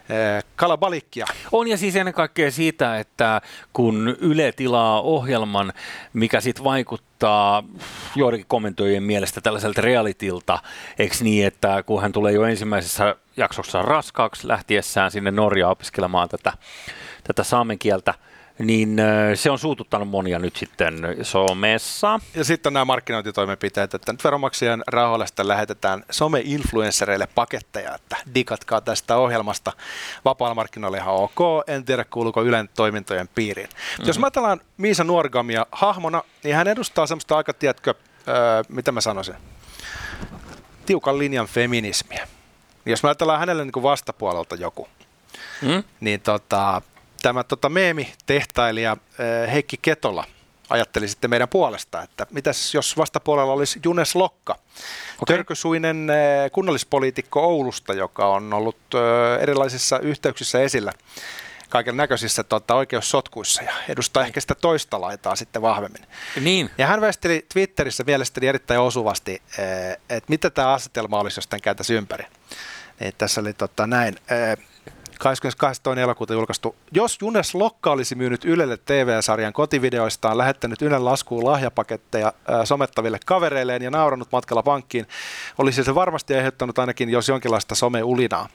eh, 0.09 0.43
kalabalikkia. 0.55 1.25
On 1.51 1.67
ja 1.67 1.77
siis 1.77 1.95
ennen 1.95 2.13
kaikkea 2.13 2.51
siitä, 2.51 2.99
että 2.99 3.41
kun 3.73 4.15
Yle 4.19 4.51
tilaa 4.51 5.01
ohjelman, 5.01 5.73
mikä 6.13 6.41
sitten 6.41 6.63
vaikuttaa 6.63 7.63
joidenkin 8.15 8.47
kommentoijien 8.47 9.03
mielestä 9.03 9.41
tällaiselta 9.41 9.81
realitilta, 9.81 10.59
eikö 10.99 11.15
niin, 11.21 11.47
että 11.47 11.83
kun 11.83 12.01
hän 12.01 12.11
tulee 12.11 12.33
jo 12.33 12.43
ensimmäisessä 12.43 13.15
jaksossa 13.37 13.81
raskaaksi 13.81 14.47
lähtiessään 14.47 15.11
sinne 15.11 15.31
Norjaan 15.31 15.71
opiskelemaan 15.71 16.29
tätä, 16.29 16.53
tätä 17.23 17.43
saamen 17.43 17.79
kieltä, 17.79 18.13
niin 18.59 18.99
ö, 18.99 19.35
se 19.35 19.51
on 19.51 19.59
suututtanut 19.59 20.09
monia 20.09 20.39
nyt 20.39 20.55
sitten 20.55 20.95
somessa. 21.21 22.19
Ja 22.35 22.43
sitten 22.43 22.69
on 22.69 22.73
nämä 22.73 22.85
markkinointitoimenpiteet, 22.85 23.93
että 23.93 24.11
nyt 24.11 24.23
veronmaksajien 24.23 24.83
rahoilla 24.87 25.25
sitten 25.25 25.47
lähetetään 25.47 26.03
some-influenssereille 26.11 27.27
paketteja, 27.35 27.95
että 27.95 28.17
digatkaa 28.35 28.81
tästä 28.81 29.17
ohjelmasta. 29.17 29.73
Vapaalla 30.25 30.55
markkinoilla 30.55 30.97
ihan 30.97 31.13
ok, 31.13 31.39
en 31.67 31.85
tiedä 31.85 32.05
kuuluuko 32.05 32.43
Ylen 32.43 32.69
toimintojen 32.75 33.29
piiriin. 33.35 33.69
Mm-hmm. 33.69 34.07
Jos 34.07 34.19
mä 34.19 34.25
ajatellaan 34.25 34.61
Miisa 34.77 35.03
Nuorgamia 35.03 35.65
hahmona, 35.71 36.23
niin 36.43 36.55
hän 36.55 36.67
edustaa 36.67 37.07
semmoista 37.07 37.37
aika, 37.37 37.53
tiedätkö, 37.53 37.93
öö, 38.27 38.35
mitä 38.69 38.91
mä 38.91 39.01
sanoisin, 39.01 39.35
tiukan 40.85 41.19
linjan 41.19 41.47
feminismiä. 41.47 42.27
Jos 42.85 43.03
me 43.03 43.09
ajatellaan 43.09 43.39
hänelle 43.39 43.63
niin 43.63 43.71
kuin 43.71 43.83
vastapuolelta 43.83 44.55
joku, 44.55 44.87
mm? 45.61 45.83
niin 45.99 46.21
tota, 46.21 46.81
tämä 47.23 47.43
tota, 47.43 47.69
meemi-tehtailija 47.69 48.97
Heikki 49.51 49.77
Ketola 49.81 50.25
ajatteli 50.69 51.07
sitten 51.07 51.29
meidän 51.29 51.49
puolesta, 51.49 52.01
että 52.01 52.27
mitäs 52.31 52.73
jos 52.73 52.97
vastapuolella 52.97 53.53
olisi 53.53 53.79
Junes 53.85 54.15
Lokka, 54.15 54.53
okay. 55.21 55.35
törkysuinen 55.35 56.07
kunnallispoliitikko 56.51 57.41
Oulusta, 57.41 57.93
joka 57.93 58.27
on 58.27 58.53
ollut 58.53 58.77
erilaisissa 59.41 59.99
yhteyksissä 59.99 60.61
esillä 60.61 60.93
kaiken 61.69 61.97
näköisissä 61.97 62.43
tota, 62.43 62.75
oikeussotkuissa 62.75 63.63
ja 63.63 63.73
edustaa 63.89 64.25
ehkä 64.25 64.41
sitä 64.41 64.55
toista 64.55 65.01
laitaa 65.01 65.35
sitten 65.35 65.61
vahvemmin. 65.61 66.01
Niin. 66.41 66.69
Ja 66.77 66.87
hän 66.87 67.01
väisteli 67.01 67.45
Twitterissä 67.53 68.03
mielestäni 68.03 68.47
erittäin 68.47 68.79
osuvasti, 68.79 69.41
että 70.09 70.29
mitä 70.29 70.49
tämä 70.49 70.73
asetelma 70.73 71.19
olisi, 71.19 71.37
jos 71.37 71.47
tämän 71.47 71.61
käytäisiin 71.61 71.97
ympäri. 71.97 72.25
Niin 72.99 73.13
tässä 73.17 73.41
oli 73.41 73.53
tota, 73.53 73.87
näin. 73.87 74.15
22. 75.19 75.81
elokuuta 76.01 76.33
julkaistu. 76.33 76.75
Jos 76.91 77.17
Junes 77.21 77.55
Lokka 77.55 77.91
olisi 77.91 78.15
myynyt 78.15 78.45
Ylelle 78.45 78.77
TV-sarjan 78.77 79.53
kotivideoistaan, 79.53 80.37
lähettänyt 80.37 80.81
Ylen 80.81 81.05
laskuun 81.05 81.45
lahjapaketteja 81.45 82.33
ää, 82.47 82.65
somettaville 82.65 83.19
kavereilleen 83.25 83.81
ja 83.81 83.91
nauranut 83.91 84.31
matkalla 84.31 84.63
pankkiin, 84.63 85.07
olisi 85.57 85.83
se 85.83 85.95
varmasti 85.95 86.35
aiheuttanut 86.35 86.79
ainakin 86.79 87.09
jos 87.09 87.29
jonkinlaista 87.29 87.75
someulinaa. 87.75 88.49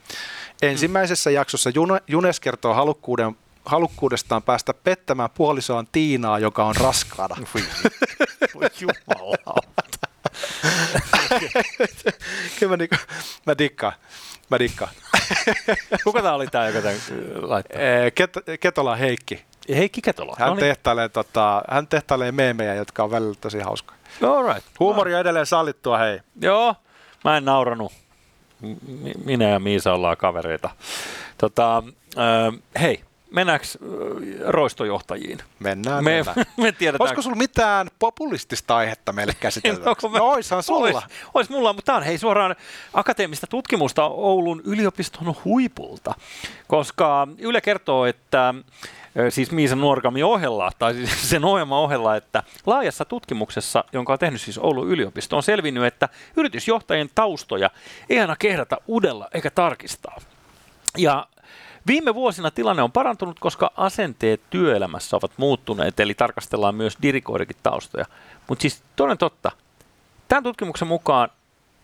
Ensimmäisessä 0.63 1.31
jaksossa 1.31 1.71
Junes 2.09 2.41
kertoo 2.41 2.75
halukkuuden 2.75 3.37
halukkuudestaan 3.65 4.43
päästä 4.43 4.75
pettämään 4.75 5.31
puolisoaan 5.35 5.89
Tiinaa, 5.93 6.39
joka 6.39 6.65
on 6.65 6.77
raskaana. 6.77 7.37
Voi 8.55 8.69
jumalauta. 8.81 10.09
Kyllä 12.59 12.71
mä, 12.71 12.77
niinku, 12.77 12.97
mä 13.47 13.59
dikkaan. 13.59 13.93
Mä 14.51 14.59
dikkaan. 14.59 14.91
Kuka 16.05 16.23
tämä 16.23 16.35
oli 16.35 16.47
tämä, 16.47 16.67
joka 16.67 16.81
tämän 16.81 16.99
laittaa? 17.37 17.81
Ket- 18.15 18.59
Ketola 18.61 18.97
Heikki. 18.97 19.45
Heikki 19.77 20.03
Ketola. 20.03 20.37
Hän, 20.39 20.49
no 20.49 20.55
niin. 20.55 20.61
tehtailee, 20.61 21.09
tota, 21.09 21.63
hän 21.71 21.87
tehtailee 21.87 22.33
meemejä, 22.33 22.75
jotka 22.75 23.05
on 23.05 23.11
välillä 23.11 23.35
tosi 23.41 23.59
hauskoja. 23.59 23.99
All 24.27 24.47
right. 24.55 24.67
Huumori 24.81 25.15
on 25.15 25.21
edelleen 25.21 25.47
sallittua, 25.47 25.99
hei. 25.99 26.21
Joo, 26.41 26.75
mä 27.25 27.37
en 27.37 27.45
nauranut. 27.45 27.93
Minä 29.25 29.49
ja 29.49 29.59
Miisa 29.59 29.93
ollaan 29.95 30.17
kavereita. 30.17 30.71
Tota, 31.39 31.83
äh, 32.19 32.61
hei, 32.81 33.01
mennäänkö 33.31 33.67
roistojohtajiin? 34.47 35.39
Mennään, 35.59 36.05
me, 36.05 36.11
mennään. 36.11 36.37
me 36.57 36.73
tiedetään. 36.73 37.03
Olisiko 37.03 37.23
sulla 37.23 37.37
mitään 37.37 37.91
populistista 37.99 38.77
aihetta 38.77 39.13
meille 39.13 39.35
käsiteltäväksi? 39.41 40.07
no, 40.07 40.19
no 40.19 40.25
oishan 40.25 40.63
sulla. 40.63 40.81
Ois, 40.81 41.05
ois 41.35 41.51
mulla, 41.51 41.73
mutta 41.73 41.87
tämä 41.87 41.97
on 41.99 42.05
hei 42.05 42.19
suoraan 42.19 42.57
akateemista 42.95 43.47
tutkimusta 43.47 44.05
Oulun 44.05 44.63
yliopiston 44.65 45.35
huipulta, 45.45 46.15
koska 46.67 47.29
Yle 47.39 47.61
kertoo, 47.61 48.07
että 48.07 48.55
siis 49.29 49.51
Miisan 49.51 49.81
Nuorgami 49.81 50.23
ohella, 50.23 50.73
tai 50.79 50.95
siis 50.95 51.31
sen 51.31 51.45
ohjelman 51.45 51.79
ohella, 51.79 52.17
että 52.17 52.43
laajassa 52.67 53.05
tutkimuksessa, 53.05 53.85
jonka 53.93 54.13
on 54.13 54.19
tehnyt 54.19 54.41
siis 54.41 54.59
Oulun 54.59 54.89
yliopisto, 54.89 55.37
on 55.37 55.43
selvinnyt, 55.43 55.85
että 55.85 56.09
yritysjohtajien 56.37 57.11
taustoja 57.15 57.71
ei 58.11 58.21
aina 58.21 58.37
kehdata 58.37 58.77
udella 58.89 59.29
eikä 59.35 59.51
tarkistaa. 59.51 60.21
Ja 60.97 61.27
Viime 61.89 62.15
vuosina 62.15 62.51
tilanne 62.51 62.83
on 62.83 62.93
parantunut, 62.93 63.39
koska 63.41 63.71
asenteet 63.77 64.41
työelämässä 64.51 65.17
ovat 65.17 65.33
muuttuneet, 65.37 66.01
eli 66.01 66.15
tarkastellaan 66.15 66.75
myös 66.75 66.99
dirikoidikin 67.03 67.57
taustoja. 67.63 68.05
Mutta 68.49 68.63
siis 68.63 68.83
toden 68.97 69.19
totta, 69.19 69.51
tämän 70.29 70.43
tutkimuksen 70.45 70.89
mukaan 70.89 71.29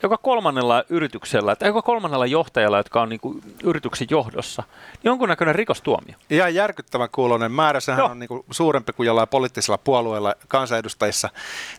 joka 0.04 0.18
kolmannella 0.18 0.84
yrityksellä, 0.88 1.56
tai 1.56 1.68
joka 1.68 1.82
kolmannella 1.82 2.26
johtajalla, 2.26 2.76
jotka 2.76 3.02
on 3.02 3.08
niin 3.08 3.20
kuin 3.20 3.42
yrityksen 3.64 4.06
johdossa, 4.10 4.62
niin 4.92 5.00
jonkunnäköinen 5.04 5.54
rikostuomio. 5.54 6.14
Ihan 6.30 6.54
järkyttävän 6.54 7.08
kuulonen 7.12 7.52
määrä, 7.52 7.80
sehän 7.80 7.98
Joo. 7.98 8.08
on 8.10 8.18
niin 8.18 8.28
kuin 8.28 8.44
suurempi 8.50 8.92
kuin 8.92 9.06
jollain 9.06 9.28
poliittisella 9.28 9.78
puolueella 9.78 10.34
kansanedustajissa. 10.48 11.30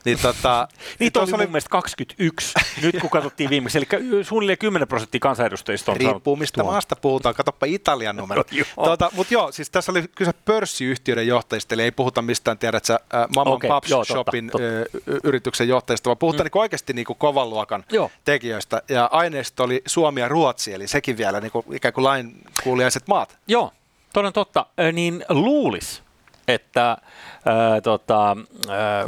Niin, 0.05 0.19
tota, 0.21 0.67
Niitä 0.99 1.19
oli, 1.19 1.31
oli 1.33 1.43
mun 1.43 1.51
mielestä 1.51 1.69
21, 1.69 2.53
nyt 2.81 2.95
kun 3.01 3.09
katsottiin 3.09 3.49
viimeksi, 3.49 3.77
eli 3.77 3.87
suunnilleen 4.23 4.57
10 4.57 4.87
prosenttia 4.87 5.19
kansanedustajista 5.19 5.91
on 5.91 5.97
Riippuu 5.97 6.35
mistä 6.35 6.61
tuon. 6.61 6.73
maasta 6.73 6.95
puhutaan, 6.95 7.35
katsoppa 7.35 7.65
Italian 7.65 8.15
numero. 8.15 8.43
tuota, 8.75 9.11
Mutta 9.15 9.33
joo, 9.33 9.51
siis 9.51 9.69
tässä 9.69 9.91
oli 9.91 10.03
kyse 10.15 10.31
pörssiyhtiöiden 10.45 11.27
johtajista, 11.27 11.75
eli 11.75 11.83
ei 11.83 11.91
puhuta 11.91 12.21
mistään, 12.21 12.57
tiedät 12.57 12.85
sä, 12.85 12.99
Mamman 13.35 13.53
okay, 13.53 13.67
Paps 13.67 13.89
joo, 13.89 14.05
Shopin 14.05 14.47
totta, 14.47 14.67
totta. 14.91 15.27
yrityksen 15.27 15.67
johtajista, 15.67 16.07
vaan 16.07 16.17
puhutaan 16.17 16.45
mm. 16.45 16.49
niin 16.53 16.61
oikeasti 16.61 16.93
niin 16.93 17.05
kuin 17.05 17.17
kovan 17.17 17.49
luokan 17.49 17.83
joo 17.91 18.11
tekijöistä. 18.23 18.81
Ja 18.89 19.09
aineisto 19.11 19.63
oli 19.63 19.81
Suomi 19.85 20.21
ja 20.21 20.27
Ruotsi, 20.27 20.73
eli 20.73 20.87
sekin 20.87 21.17
vielä 21.17 21.41
niin 21.41 21.51
kuin, 21.51 21.65
ikään 21.71 21.93
kuin 21.93 22.03
lain 22.03 22.41
kuuliaiset 22.63 23.07
maat. 23.07 23.37
Joo, 23.47 23.71
toden 24.13 24.33
totta. 24.33 24.65
Niin 24.93 25.25
luulis, 25.29 26.03
että, 26.47 26.97
ää, 27.45 27.81
tota, 27.81 28.37
ää, 28.69 29.05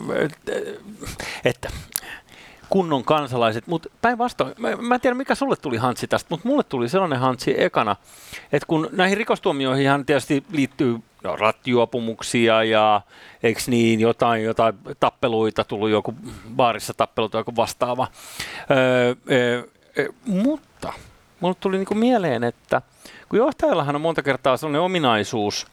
että 1.45 1.69
kunnon 2.69 3.03
kansalaiset, 3.03 3.67
mutta 3.67 3.89
päinvastoin, 4.01 4.53
mä, 4.57 4.75
mä 4.75 4.95
en 4.95 5.01
tiedä 5.01 5.15
mikä 5.15 5.35
sulle 5.35 5.55
tuli 5.55 5.77
hantsi 5.77 6.07
tästä, 6.07 6.27
mutta 6.29 6.47
mulle 6.47 6.63
tuli 6.63 6.89
sellainen 6.89 7.19
hantsi 7.19 7.63
ekana, 7.63 7.95
että 8.51 8.67
kun 8.67 8.89
näihin 8.91 9.17
rikostuomioihin 9.17 10.05
tietysti 10.05 10.43
liittyy 10.51 10.99
no, 11.27 11.35
rattijuopumuksia 11.35 12.63
ja 12.63 13.01
eikö 13.43 13.61
niin, 13.67 13.99
jotain, 13.99 14.43
jotain 14.43 14.75
tappeluita, 14.99 15.63
tullut 15.63 15.89
joku 15.89 16.15
baarissa 16.55 16.93
tappelu 16.93 17.29
tai 17.29 17.39
joku 17.39 17.55
vastaava. 17.55 18.07
Öö, 18.71 19.15
öö, 19.31 19.63
mutta 20.25 20.93
mulle 21.39 21.55
tuli 21.59 21.77
niinku 21.77 21.95
mieleen, 21.95 22.43
että 22.43 22.81
kun 23.29 23.39
johtajallahan 23.39 23.95
on 23.95 24.01
monta 24.01 24.23
kertaa 24.23 24.57
sellainen 24.57 24.81
ominaisuus, 24.81 25.67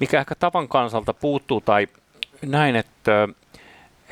mikä 0.00 0.20
ehkä 0.20 0.34
tavan 0.34 0.68
kansalta 0.68 1.14
puuttuu 1.14 1.60
tai 1.60 1.88
näin, 2.42 2.76
että 2.76 3.28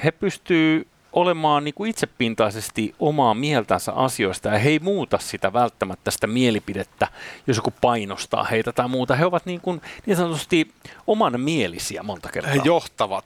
he 0.05 0.11
pystyy 0.11 0.87
olemaan 1.15 1.65
niin 1.65 1.75
kuin 1.75 1.91
itsepintaisesti 1.91 2.95
omaa 2.99 3.35
mieltänsä 3.35 3.93
asioista 3.93 4.49
ja 4.49 4.59
he 4.59 4.69
ei 4.69 4.79
muuta 4.79 5.19
sitä 5.19 5.53
välttämättä 5.53 6.11
sitä 6.11 6.27
mielipidettä, 6.27 7.09
jos 7.47 7.57
joku 7.57 7.73
painostaa 7.81 8.45
heitä 8.45 8.73
tai 8.73 8.89
muuta. 8.89 9.17
He 9.17 9.25
ovat 9.25 9.47
niin, 9.47 9.61
kuin, 9.61 9.83
niin 10.07 10.17
sanotusti 10.17 10.71
oman 11.07 11.41
mielisiä 11.41 12.03
monta 12.03 12.29
kertaa. 12.29 12.53
He 12.53 12.61
johtavat 12.65 13.25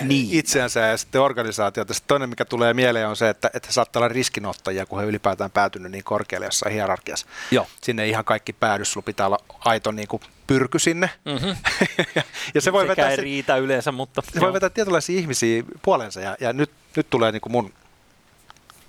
niin. 0.00 0.28
itseänsä 0.30 0.80
ja 0.80 0.96
sitten 0.96 1.20
organisaatiota. 1.20 1.94
Sitten 1.94 2.08
toinen, 2.08 2.28
mikä 2.28 2.44
tulee 2.44 2.74
mieleen, 2.74 3.08
on 3.08 3.16
se, 3.16 3.28
että, 3.28 3.50
että 3.54 3.66
he 3.66 3.72
saattaa 3.72 4.00
olla 4.00 4.08
riskinottajia, 4.08 4.86
kun 4.86 5.00
he 5.00 5.06
ylipäätään 5.06 5.50
päätynyt 5.50 5.92
niin 5.92 6.04
korkealle 6.04 6.46
jossain 6.46 6.72
hierarkiassa. 6.72 7.26
Joo. 7.50 7.66
Sinne 7.82 8.02
ei 8.02 8.10
ihan 8.10 8.24
kaikki 8.24 8.52
päädy, 8.52 8.84
sulla 8.84 9.04
pitää 9.04 9.26
olla 9.26 9.38
aito 9.64 9.92
niin 9.92 10.08
kuin 10.08 10.22
pyrky 10.48 10.78
sinne. 10.78 11.10
Mm-hmm. 11.24 11.56
ja 12.54 12.60
se 12.60 12.72
voi 12.72 12.88
vetää, 12.88 13.10
ei 13.10 13.16
riitä 13.16 13.56
yleensä, 13.56 13.92
mutta... 13.92 14.22
Se 14.34 14.40
voi 14.40 14.52
vetää 14.52 14.70
tietynlaisia 14.70 15.18
ihmisiä 15.18 15.62
puolensa 15.82 16.20
ja, 16.20 16.36
ja 16.40 16.52
nyt, 16.52 16.70
nyt 16.96 17.10
tulee 17.10 17.32
niin 17.32 17.40
kuin 17.40 17.52
mun 17.52 17.72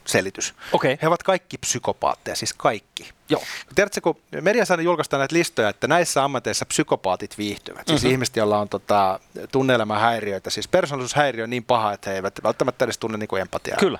selitys. 0.09 0.53
Okay. 0.71 0.97
He 1.01 1.07
ovat 1.07 1.23
kaikki 1.23 1.57
psykopaatteja, 1.57 2.35
siis 2.35 2.53
kaikki. 2.53 3.09
Joo. 3.29 3.43
Tiedätkö, 3.75 4.01
kun 4.01 4.17
mediassa 4.41 4.81
julkaistaan 4.81 5.19
näitä 5.19 5.35
listoja, 5.35 5.69
että 5.69 5.87
näissä 5.87 6.23
ammateissa 6.23 6.65
psykopaatit 6.65 7.37
viihtyvät. 7.37 7.87
Siis 7.87 8.01
mm-hmm. 8.01 8.11
ihmiset, 8.11 8.35
joilla 8.35 8.59
on 8.59 8.69
tota, 8.69 9.19
tunne-elämähäiriöitä, 9.51 10.49
siis 10.49 10.67
persoonallisuushäiriö 10.67 11.43
on 11.43 11.49
niin 11.49 11.63
paha, 11.63 11.93
että 11.93 12.09
he 12.09 12.15
eivät 12.15 12.39
välttämättä 12.43 12.85
edes 12.85 12.97
tunne 12.97 13.17
niin 13.17 13.41
empatiaa. 13.41 13.77
Kyllä. 13.77 13.99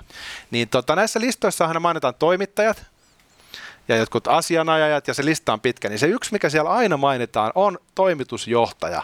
Niin 0.50 0.68
tota, 0.68 0.96
näissä 0.96 1.20
listoissa 1.20 1.66
aina 1.66 1.80
mainitaan 1.80 2.14
toimittajat, 2.18 2.86
ja 3.90 3.96
jotkut 3.96 4.28
asianajajat 4.28 5.08
ja 5.08 5.14
se 5.14 5.24
lista 5.24 5.52
on 5.52 5.60
pitkä, 5.60 5.88
niin 5.88 5.98
se 5.98 6.06
yksi, 6.06 6.32
mikä 6.32 6.50
siellä 6.50 6.70
aina 6.70 6.96
mainitaan, 6.96 7.52
on 7.54 7.78
toimitusjohtaja. 7.94 9.02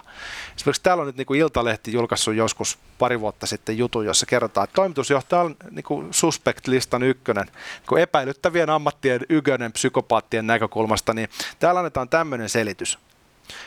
Esimerkiksi 0.57 0.83
täällä 0.83 1.01
on 1.01 1.07
nyt 1.07 1.17
niin 1.17 1.27
kuin 1.27 1.41
Iltalehti 1.41 1.93
julkaissut 1.93 2.35
joskus 2.35 2.79
pari 2.99 3.21
vuotta 3.21 3.47
sitten 3.47 3.79
jutun, 3.79 4.07
jossa 4.07 4.27
kerrotaan, 4.27 4.65
että 4.65 4.75
toimitusjohtaja 4.75 5.43
on 5.43 5.57
niin 5.71 5.85
kuin 5.85 6.09
suspect-listan 6.11 7.03
ykkönen, 7.03 7.45
niin 7.45 7.89
kuin 7.89 8.03
epäilyttävien 8.03 8.71
ammattien 8.71 9.21
ykönen 9.29 9.73
psykopaattien 9.73 10.47
näkökulmasta, 10.47 11.15
niin 11.15 11.29
täällä 11.59 11.81
annetaan 11.81 12.09
tämmöinen 12.09 12.49
selitys. 12.49 12.99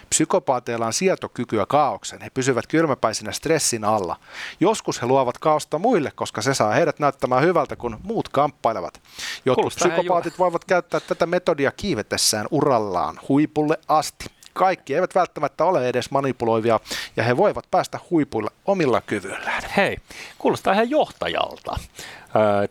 Psykopaateilla 0.10 0.86
on 0.86 0.94
sietokykyä 0.94 1.66
kaauksen. 1.66 2.22
He 2.22 2.30
pysyvät 2.30 2.68
kylmäpäisinä 2.68 3.32
stressin 3.32 3.84
alla. 3.84 4.16
Joskus 4.60 5.02
he 5.02 5.08
luovat 5.08 5.38
kaosta 5.38 5.80
muille, 5.80 6.12
koska 6.16 6.42
se 6.42 6.54
saa 6.54 6.72
heidät 6.72 7.00
näyttämään 7.00 7.44
hyvältä, 7.44 7.76
kun 7.76 8.00
muut 8.04 8.30
kamppailevat. 8.30 9.02
Jotkut 9.46 9.76
psykopaatit 9.76 10.40
voivat 10.40 10.66
käyttää 10.66 11.00
tätä 11.00 11.26
metodia 11.26 11.72
kiivetessään 11.72 12.48
urallaan 12.52 13.20
huipulle 13.30 13.80
asti. 13.88 14.26
Kaikki 14.54 14.96
eivät 14.96 15.16
välttämättä 15.16 15.66
ole 15.66 15.90
edes 15.90 16.12
manipuloivia 16.12 16.80
ja 17.18 17.24
he 17.24 17.38
voivat 17.38 17.66
päästä 17.72 18.00
huipuille 18.10 18.52
omilla 18.66 19.02
kyvyillään. 19.02 19.64
Hei, 19.78 19.98
kuulostaa 20.38 20.74
ihan 20.74 20.90
johtajalta 20.90 21.80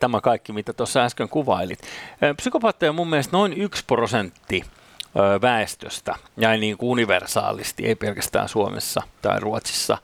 tämä 0.00 0.20
kaikki, 0.20 0.52
mitä 0.52 0.72
tuossa 0.72 1.04
äsken 1.04 1.28
kuvailit. 1.28 1.78
Psykopaatteja 2.36 2.90
on 2.90 2.96
mun 2.96 3.10
mielestä 3.10 3.36
noin 3.36 3.52
yksi 3.52 3.84
prosentti 3.86 4.64
väestöstä 5.42 6.14
ja 6.36 6.56
niin 6.56 6.78
kuin 6.78 6.90
universaalisti, 6.90 7.86
ei 7.86 7.94
pelkästään 7.94 8.48
Suomessa 8.48 9.02
tai 9.22 9.40
Ruotsissa. 9.40 9.98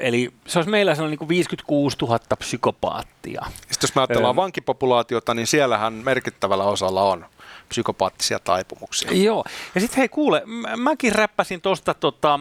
eli 0.00 0.30
se 0.46 0.58
olisi 0.58 0.70
meillä 0.70 0.94
sellainen 0.94 1.18
niin 1.20 1.28
56 1.28 1.96
000 2.00 2.18
psykopaattia. 2.38 3.46
Sitten 3.56 3.88
jos 3.88 3.94
me 3.94 4.00
ajatellaan 4.00 4.36
vankipopulaatiota, 4.36 5.34
niin 5.34 5.46
siellähän 5.46 5.92
merkittävällä 5.92 6.64
osalla 6.64 7.02
on 7.02 7.26
psykopaattisia 7.68 8.38
taipumuksia. 8.38 9.10
Joo, 9.12 9.44
ja 9.74 9.80
sitten 9.80 9.98
hei 9.98 10.08
kuule, 10.08 10.42
mäkin 10.76 11.12
räppäsin 11.12 11.60
tuosta 11.60 11.94
tota, 11.94 12.40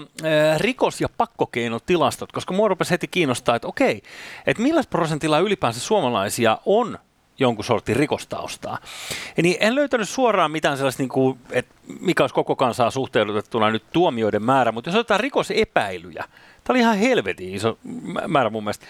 rikos- 0.57 1.01
ja 1.01 1.09
pakkokeinotilastot, 1.17 2.31
koska 2.31 2.53
mua 2.53 2.67
rupesi 2.67 2.91
heti 2.91 3.07
kiinnostaa, 3.07 3.55
että 3.55 3.67
okei, 3.67 4.01
että 4.47 4.63
millä 4.63 4.83
prosentilla 4.89 5.39
ylipäänsä 5.39 5.79
suomalaisia 5.79 6.57
on 6.65 6.99
jonkun 7.39 7.65
sortin 7.65 7.95
rikostaustaa. 7.95 8.77
Niin 9.41 9.57
en 9.59 9.75
löytänyt 9.75 10.09
suoraan 10.09 10.51
mitään 10.51 10.77
sellaista, 10.77 11.03
niin 11.03 11.09
kuin, 11.09 11.39
että 11.51 11.75
mikä 11.99 12.23
olisi 12.23 12.35
koko 12.35 12.55
kansaa 12.55 12.91
suhteutettuna 12.91 13.71
nyt 13.71 13.83
tuomioiden 13.93 14.43
määrä, 14.43 14.71
mutta 14.71 14.89
jos 14.89 14.95
otetaan 14.95 15.19
rikosepäilyjä, 15.19 16.23
tämä 16.63 16.73
oli 16.73 16.79
ihan 16.79 16.97
helvetin 16.97 17.55
iso 17.55 17.77
määrä 18.27 18.49
mun 18.49 18.63
mielestä. 18.63 18.85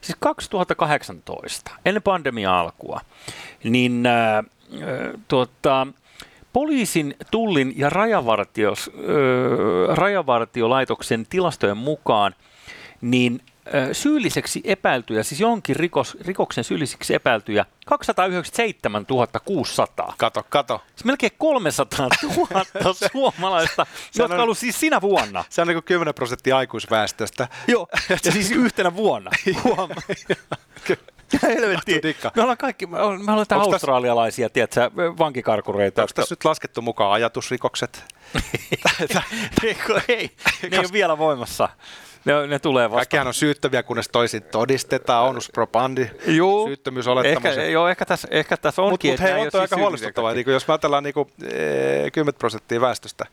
Siis 0.00 0.16
2018, 0.20 1.70
ennen 1.84 2.02
pandemia 2.02 2.60
alkua, 2.60 3.00
niin 3.64 4.06
äh, 4.06 4.44
tuota, 5.28 5.86
poliisin, 6.52 7.16
tullin 7.30 7.74
ja 7.76 7.90
rajavartios, 7.90 8.90
äh, 8.94 9.96
rajavartiolaitoksen 9.96 11.26
tilastojen 11.30 11.76
mukaan, 11.76 12.34
niin 13.00 13.40
syylliseksi 13.92 14.60
epäiltyjä, 14.64 15.22
siis 15.22 15.40
jonkin 15.40 15.76
rikos, 15.76 16.16
rikoksen 16.20 16.64
syylliseksi 16.64 17.14
epäiltyjä, 17.14 17.64
297 17.86 19.06
600. 19.44 20.14
Kato, 20.18 20.46
kato. 20.48 20.82
Siis 20.90 21.04
melkein 21.04 21.32
300 21.38 22.08
000 22.22 22.64
suomalaista, 23.12 23.86
jotka 24.18 24.34
on 24.34 24.40
ollut 24.40 24.58
siis 24.58 24.80
sinä 24.80 25.00
vuonna. 25.00 25.44
Se 25.48 25.60
on 25.60 25.66
niin 25.68 25.74
kuin 25.76 25.84
10 25.84 26.14
prosenttia 26.14 26.56
aikuisväestöstä. 26.56 27.48
Joo, 27.68 27.86
ja 28.24 28.32
siis 28.32 28.50
yhtenä 28.66 28.96
vuonna. 28.96 29.30
Huom. 29.64 29.90
Helvetti. 31.42 32.00
Me 32.36 32.42
ollaan 32.42 32.58
kaikki, 32.58 32.86
me 32.86 33.00
ollaan, 33.00 33.30
ollaan 33.30 33.46
australialaisia, 33.50 34.50
tiedätkö, 34.50 34.90
vankikarkureita. 35.18 36.02
Onko 36.02 36.12
tässä 36.14 36.32
nyt 36.32 36.44
laskettu 36.44 36.82
mukaan 36.82 37.12
ajatusrikokset? 37.12 38.04
ei, 40.08 40.30
ne 40.62 40.68
ei 40.72 40.78
ole 40.78 40.88
vielä 40.92 41.18
voimassa. 41.18 41.68
Ne, 42.24 42.46
ne 42.46 42.58
tulee 42.58 42.90
vasta. 42.90 42.98
Kaikkihan 42.98 43.26
on 43.26 43.34
syyttäviä, 43.34 43.82
kunnes 43.82 44.08
toisin 44.08 44.42
todistetaan, 44.42 45.28
onus 45.28 45.50
probandi, 45.54 46.10
Juu, 46.26 46.66
syyttömyysolettamus. 46.66 47.44
Ehkä, 47.44 47.64
joo, 47.64 47.88
ehkä 47.88 48.04
tässä, 48.04 48.28
ehkä 48.30 48.56
tässä 48.56 48.82
onkin. 48.82 49.10
Mutta 49.10 49.22
mut 49.22 49.32
hei, 49.32 49.40
on 49.40 49.50
siis 49.50 49.54
aika 49.54 49.76
huolestuttavaa. 49.76 50.32
Niin 50.34 50.50
jos 50.50 50.68
me 50.68 50.72
ajatellaan 50.72 51.04
niin 51.04 51.14
kuin, 51.14 51.28
e, 51.42 52.10
10 52.10 52.38
prosenttia 52.38 52.80
väestöstä, 52.80 53.24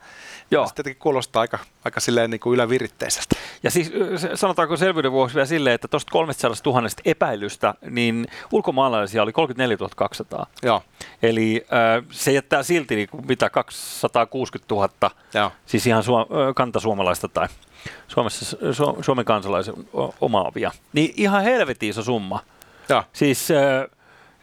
Joo. 0.52 0.68
Se 0.68 0.74
tietenkin 0.74 1.02
kuulostaa 1.02 1.42
aika, 1.42 1.60
aika 1.86 2.00
silleen 2.00 2.30
niin 2.30 2.40
kuin 2.40 2.54
yläviritteiseltä. 2.54 3.36
Ja 3.64 3.72
siis 3.72 3.92
sanotaanko 4.36 4.78
selvyyden 4.78 5.12
vuoksi 5.12 5.36
vielä 5.36 5.46
silleen, 5.46 5.74
että 5.74 5.88
tuosta 5.88 6.12
300 6.12 6.52
000 6.66 6.90
epäilystä, 7.06 7.74
niin 7.90 8.28
ulkomaalaisia 8.52 9.24
oli 9.24 9.32
34 9.34 9.78
200. 9.96 10.48
Joo. 10.64 10.82
Eli 11.24 11.66
äh, 11.74 12.06
se 12.12 12.32
jättää 12.32 12.64
silti 12.64 12.96
niin 12.96 13.10
kuin, 13.10 13.28
mitä 13.28 13.50
260 13.50 14.76
000, 14.76 15.12
Joo. 15.34 15.52
siis 15.66 15.88
ihan 15.88 16.04
suom- 16.04 16.28
kantasuomalaista 16.56 17.28
tai 17.28 17.48
Suomessa, 18.08 18.58
Su- 18.58 19.04
Suomen 19.04 19.26
kansalaisen 19.26 19.76
omaavia. 20.22 20.72
Niin 20.94 21.14
ihan 21.18 21.44
helvetin 21.44 21.90
iso 21.90 22.04
summa. 22.04 22.40
Ja. 22.90 23.04
Siis, 23.14 23.48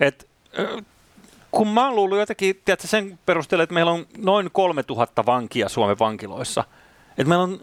että 0.01 0.25
kun 1.51 1.69
mä 1.69 1.87
oon 1.87 1.97
luullut 1.97 2.19
jotenkin, 2.19 2.61
tiedätkö, 2.65 2.87
sen 2.87 3.19
perusteella, 3.27 3.63
että 3.63 3.75
meillä 3.75 3.93
on 3.93 4.07
noin 4.19 4.51
3000 4.53 5.27
vankia 5.27 5.69
Suomen 5.69 5.99
vankiloissa. 5.99 6.65
Että 7.09 7.25
meillä 7.25 7.45
on 7.45 7.61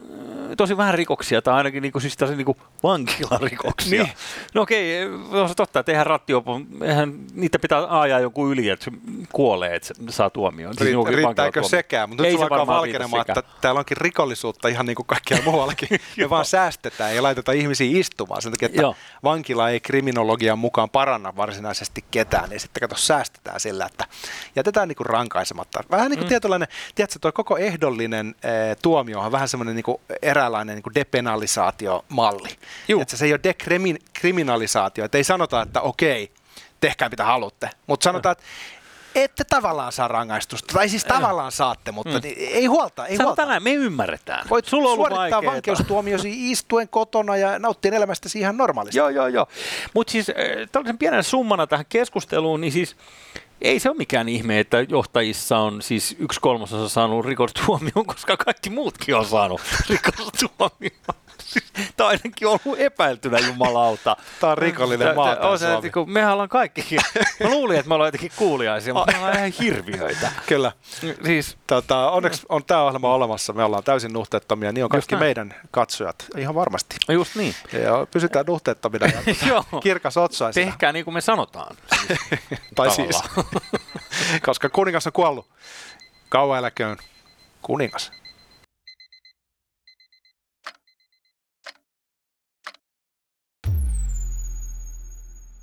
tosi 0.57 0.77
vähän 0.77 0.93
rikoksia, 0.93 1.41
tai 1.41 1.53
ainakin 1.53 1.81
niinku, 1.81 1.99
siis 1.99 2.17
niinku 2.35 2.57
vankilarikoksia. 2.83 4.03
niin. 4.03 4.13
No 4.53 4.61
okei, 4.61 5.05
okay, 5.05 5.41
on 5.41 5.49
se 5.49 5.55
totta, 5.55 5.79
että 5.79 5.91
eihän 5.91 6.05
rattiopo, 6.05 6.61
eihän, 6.81 7.13
niitä 7.33 7.59
pitää 7.59 7.99
ajaa 7.99 8.19
joku 8.19 8.51
yli, 8.51 8.69
että 8.69 8.85
se 8.85 8.91
kuolee, 9.31 9.75
että 9.75 9.87
se 9.87 9.93
saa 10.09 10.29
tuomioon. 10.29 10.73
Siis 10.73 10.89
Riitt, 10.89 11.09
riittääkö 11.09 11.63
sekään, 11.63 12.09
mutta 12.09 12.23
nyt 12.23 12.31
sulla 12.31 12.45
alkaa 12.45 12.67
valkenemaan, 12.67 13.25
että 13.27 13.43
täällä 13.61 13.79
onkin 13.79 13.97
rikollisuutta 13.97 14.67
ihan 14.67 14.85
niin 14.85 14.95
kuin 14.95 15.05
kaikkialla 15.05 15.45
muuallakin. 15.45 15.89
Me 16.17 16.29
vaan 16.29 16.45
säästetään 16.45 17.15
ja 17.15 17.23
laitetaan 17.23 17.57
ihmisiä 17.57 17.99
istumaan 17.99 18.41
sen 18.41 18.51
takia, 18.51 18.65
että 18.65 18.81
Joo. 18.81 18.95
vankila 19.23 19.69
ei 19.69 19.79
kriminologian 19.79 20.59
mukaan 20.59 20.89
paranna 20.89 21.35
varsinaisesti 21.35 22.05
ketään, 22.11 22.49
niin 22.49 22.59
sitten 22.59 22.81
kato 22.81 22.95
säästetään 22.97 23.59
sillä, 23.59 23.85
että 23.85 24.05
jätetään 24.55 24.87
niin 24.87 24.95
kuin 24.95 25.07
rankaisematta. 25.07 25.83
Vähän 25.91 26.11
niin 26.11 26.17
kuin 26.17 26.25
mm. 26.25 26.29
tietynlainen, 26.29 26.67
tiedätkö, 26.95 27.19
tuo 27.21 27.31
koko 27.31 27.57
ehdollinen 27.57 28.35
eh, 28.43 28.77
tuomio 28.81 29.19
on 29.19 29.31
vähän 29.31 29.47
semmoinen 29.47 29.75
niin 29.75 29.99
eräänlainen 30.39 30.75
niin 30.75 30.95
depenalisaatiomalli. 30.95 32.49
Että 33.01 33.17
se 33.17 33.25
ei 33.25 33.33
ole 33.33 33.39
dekriminalisaatio, 33.43 35.05
että 35.05 35.17
ei 35.17 35.23
sanota, 35.23 35.61
että 35.61 35.81
okei, 35.81 36.31
tehkää 36.79 37.09
mitä 37.09 37.25
haluatte, 37.25 37.69
mutta 37.87 38.03
sanotaan, 38.03 38.31
että 38.31 38.43
ette 39.15 39.43
tavallaan 39.43 39.91
saa 39.91 40.07
rangaistusta, 40.07 40.73
tai 40.73 40.89
siis 40.89 41.05
tavallaan 41.05 41.51
saatte, 41.51 41.91
mutta 41.91 42.19
mm. 42.19 42.21
ei 42.37 42.65
huolta. 42.65 43.07
Ei 43.07 43.17
huolta. 43.17 43.45
näin, 43.45 43.63
me 43.63 43.73
ymmärretään. 43.73 44.49
Voit 44.49 44.65
Sulla 44.65 44.89
on 44.89 44.95
suorittaa 44.95 45.45
vankeustuomiosi 45.45 46.51
istuen 46.51 46.89
kotona 46.89 47.37
ja 47.37 47.59
nauttia 47.59 47.95
elämästäsi 47.95 48.39
ihan 48.39 48.57
normaalisti. 48.57 48.97
joo, 48.97 49.09
joo, 49.09 49.27
joo. 49.27 49.47
Mutta 49.93 50.11
siis 50.11 50.31
tällaisen 50.71 50.97
pienen 50.97 51.23
summana 51.23 51.67
tähän 51.67 51.85
keskusteluun, 51.89 52.61
niin 52.61 52.73
siis 52.73 52.95
ei 53.61 53.79
se 53.79 53.89
ole 53.89 53.97
mikään 53.97 54.29
ihme, 54.29 54.59
että 54.59 54.85
johtajissa 54.89 55.57
on 55.57 55.81
siis 55.81 56.15
yksi 56.19 56.39
kolmasosa 56.39 56.89
saanut 56.89 57.25
rikostuomion, 57.25 58.05
koska 58.05 58.37
kaikki 58.37 58.69
muutkin 58.69 59.15
on 59.15 59.25
saanut 59.25 59.61
rikostuomion. 59.89 61.19
Tämä 61.97 62.09
on 62.09 62.17
ainakin 62.23 62.47
ollut 62.47 62.79
epäiltynä 62.79 63.39
jumalauta. 63.39 64.17
Tämä 64.39 64.51
on 64.51 64.57
rikollinen 64.57 65.15
maa 65.15 65.35
tämä 65.35 65.49
on 65.49 65.59
se, 65.59 65.73
että 65.73 65.89
kun 65.89 66.11
mehän 66.11 66.33
ollaan 66.33 66.49
kaikki, 66.49 66.97
mä 67.43 67.49
luulin, 67.49 67.77
että 67.77 67.89
me 67.89 67.95
ollaan 67.95 68.07
jotenkin 68.07 68.31
kuuliaisia, 68.35 68.93
mutta 68.93 69.11
me 69.11 69.17
ollaan 69.17 69.37
ihan 69.37 69.51
hirviöitä. 69.59 70.31
Kyllä. 70.49 70.71
Siis, 71.23 71.57
tota, 71.67 72.11
onneksi 72.11 72.45
on 72.49 72.65
tämä 72.65 72.83
ohjelma 72.83 73.13
olemassa, 73.13 73.53
me 73.53 73.63
ollaan 73.63 73.83
täysin 73.83 74.13
nuhteettomia, 74.13 74.71
niin 74.71 74.83
on 74.83 74.89
kaikki 74.89 75.15
meidän 75.15 75.55
katsojat, 75.71 76.25
ihan 76.37 76.55
varmasti. 76.55 76.95
Just 77.09 77.35
niin. 77.35 77.55
Ja 77.73 78.07
pysytään 78.11 78.45
nuhteettomina 78.45 79.05
ja 79.05 79.63
kirkas 79.83 80.17
otsaisena. 80.17 80.65
Tehkää 80.65 80.91
niin 80.91 81.05
kuin 81.05 81.13
me 81.13 81.21
sanotaan. 81.21 81.75
tai 82.75 82.91
siis, 82.91 83.23
koska 84.45 84.69
kuningas 84.69 85.07
on 85.07 85.13
kuollut. 85.13 85.47
Kauan 86.29 86.59
eläköön 86.59 86.97
kuningas. 87.61 88.11